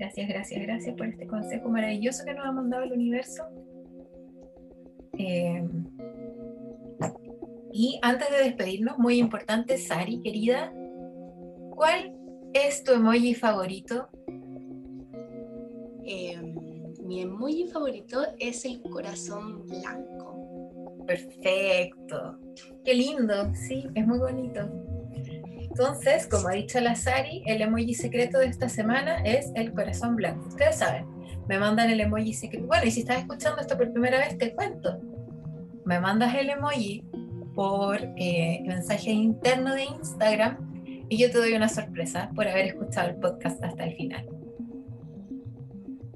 Gracias, 0.00 0.28
gracias, 0.28 0.62
gracias 0.62 0.96
por 0.96 1.08
este 1.08 1.26
consejo 1.26 1.68
maravilloso 1.68 2.24
que 2.24 2.32
nos 2.32 2.46
ha 2.46 2.52
mandado 2.52 2.84
el 2.84 2.92
universo. 2.92 3.44
Eh, 5.18 5.62
y 7.70 8.00
antes 8.00 8.30
de 8.30 8.44
despedirnos, 8.44 8.96
muy 8.96 9.18
importante, 9.18 9.76
Sari, 9.76 10.22
querida, 10.22 10.72
¿cuál 11.76 12.16
es 12.54 12.82
tu 12.82 12.92
emoji 12.92 13.34
favorito? 13.34 14.08
Em, 16.06 16.54
mi 17.04 17.20
emoji 17.20 17.68
favorito 17.68 18.22
es 18.38 18.64
el 18.64 18.80
corazón 18.80 19.66
blanco. 19.66 21.04
Perfecto. 21.06 22.38
Qué 22.86 22.94
lindo, 22.94 23.54
sí, 23.54 23.86
es 23.94 24.06
muy 24.06 24.18
bonito. 24.18 24.66
Entonces, 25.70 26.26
como 26.26 26.48
ha 26.48 26.52
dicho 26.52 26.80
la 26.80 26.96
Sari, 26.96 27.42
el 27.46 27.62
emoji 27.62 27.94
secreto 27.94 28.38
de 28.38 28.46
esta 28.46 28.68
semana 28.68 29.22
es 29.22 29.52
el 29.54 29.72
corazón 29.72 30.16
blanco. 30.16 30.48
Ustedes 30.48 30.76
saben, 30.76 31.06
me 31.48 31.58
mandan 31.58 31.90
el 31.90 32.00
emoji 32.00 32.34
secreto. 32.34 32.66
Bueno, 32.66 32.86
y 32.86 32.90
si 32.90 33.00
estás 33.00 33.18
escuchando 33.18 33.60
esto 33.60 33.76
por 33.76 33.92
primera 33.92 34.18
vez, 34.18 34.36
te 34.36 34.52
cuento. 34.54 35.00
Me 35.84 36.00
mandas 36.00 36.34
el 36.34 36.50
emoji 36.50 37.04
por 37.54 37.98
eh, 38.16 38.62
mensaje 38.66 39.10
interno 39.10 39.74
de 39.74 39.84
Instagram 39.84 40.82
y 41.08 41.16
yo 41.16 41.30
te 41.30 41.38
doy 41.38 41.54
una 41.54 41.68
sorpresa 41.68 42.30
por 42.34 42.48
haber 42.48 42.66
escuchado 42.66 43.08
el 43.08 43.16
podcast 43.16 43.62
hasta 43.62 43.84
el 43.84 43.96
final. 43.96 44.28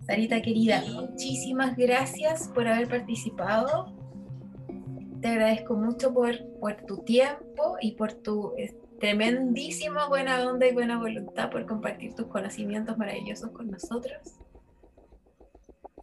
Sarita 0.06 0.42
querida, 0.42 0.82
muchísimas 0.92 1.76
gracias 1.76 2.48
por 2.48 2.68
haber 2.68 2.88
participado. 2.88 3.94
Te 5.20 5.28
agradezco 5.28 5.74
mucho 5.74 6.12
por, 6.12 6.44
por 6.60 6.74
tu 6.82 6.98
tiempo 6.98 7.76
y 7.80 7.92
por 7.92 8.12
tu 8.12 8.52
tremendísima 9.04 10.08
buena 10.08 10.48
onda 10.48 10.66
y 10.66 10.72
buena 10.72 10.96
voluntad 10.96 11.50
por 11.50 11.66
compartir 11.66 12.14
tus 12.14 12.26
conocimientos 12.28 12.96
maravillosos 12.96 13.50
con 13.50 13.70
nosotros. 13.70 14.16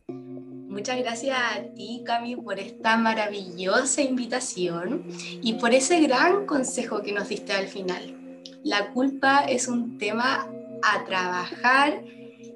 Muchas 0.07 0.99
gracias 0.99 1.35
a 1.35 1.63
ti, 1.73 2.03
Cami, 2.05 2.35
por 2.35 2.59
esta 2.59 2.97
maravillosa 2.97 4.03
invitación 4.03 5.07
y 5.41 5.53
por 5.53 5.73
ese 5.73 5.99
gran 6.01 6.45
consejo 6.45 7.01
que 7.01 7.11
nos 7.11 7.27
diste 7.27 7.53
al 7.53 7.65
final. 7.65 8.39
La 8.63 8.91
culpa 8.91 9.45
es 9.45 9.67
un 9.67 9.97
tema 9.97 10.47
a 10.83 11.03
trabajar 11.03 12.03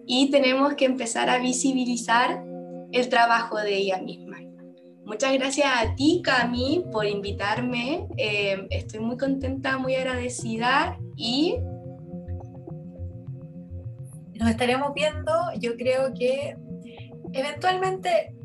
y 0.06 0.30
tenemos 0.30 0.76
que 0.76 0.86
empezar 0.86 1.28
a 1.32 1.40
visibilizar 1.40 2.44
el 2.92 3.10
trabajo 3.10 3.58
de 3.58 3.78
ella 3.78 3.98
misma. 3.98 4.25
Muchas 5.06 5.34
gracias 5.34 5.68
a 5.68 5.96
ti, 5.96 6.22
Cami, 6.24 6.84
por 6.92 7.06
invitarme. 7.06 8.08
Eh, 8.18 8.68
estoy 8.72 9.00
muy 9.02 9.18
contenta, 9.18 9.78
muy 9.78 9.96
agradecida 9.96 10.98
y... 11.16 11.58
Nos 14.34 14.50
estaremos 14.50 14.94
viendo, 14.94 15.32
yo 15.60 15.78
creo 15.78 16.14
que 16.14 16.58
eventualmente 17.32 18.36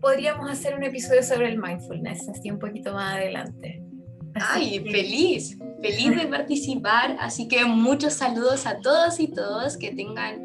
podríamos 0.00 0.50
hacer 0.50 0.74
un 0.74 0.82
episodio 0.82 1.22
sobre 1.22 1.48
el 1.48 1.58
mindfulness, 1.58 2.28
así 2.28 2.50
un 2.50 2.58
poquito 2.58 2.92
más 2.92 3.14
adelante. 3.14 3.82
Ay, 4.34 4.80
feliz, 4.80 5.56
feliz 5.80 6.16
de 6.16 6.26
participar. 6.26 7.16
Así 7.20 7.48
que 7.48 7.64
muchos 7.64 8.14
saludos 8.14 8.66
a 8.66 8.80
todos 8.80 9.20
y 9.20 9.28
todos, 9.28 9.76
que 9.76 9.92
tengan 9.92 10.42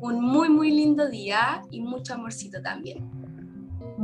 un 0.00 0.22
muy, 0.22 0.48
muy 0.48 0.70
lindo 0.70 1.08
día 1.08 1.62
y 1.70 1.80
mucho 1.80 2.14
amorcito 2.14 2.60
también. 2.62 3.15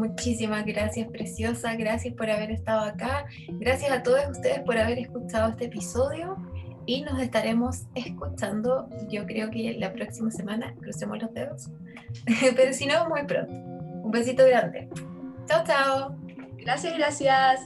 Muchísimas 0.02 0.66
gracias, 0.66 1.08
preciosa. 1.10 1.76
Gracias 1.76 2.12
por 2.14 2.28
haber 2.28 2.50
estado 2.50 2.80
acá. 2.80 3.24
Gracias 3.60 3.92
a 3.92 4.02
todos 4.02 4.20
ustedes 4.28 4.58
por 4.60 4.76
haber 4.76 4.98
escuchado 4.98 5.50
este 5.50 5.66
episodio. 5.66 6.36
Y 6.86 7.02
nos 7.02 7.20
estaremos 7.20 7.82
escuchando, 7.94 8.88
yo 9.08 9.24
creo 9.26 9.48
que 9.50 9.74
la 9.78 9.92
próxima 9.92 10.32
semana, 10.32 10.74
crucemos 10.80 11.22
los 11.22 11.32
dedos. 11.32 11.70
Pero 12.56 12.72
si 12.72 12.86
no, 12.86 13.08
muy 13.08 13.22
pronto. 13.26 13.52
Un 13.52 14.10
besito 14.10 14.44
grande. 14.44 14.88
Chao, 15.46 15.62
chao. 15.64 16.16
Gracias, 16.56 16.98
gracias. 16.98 17.60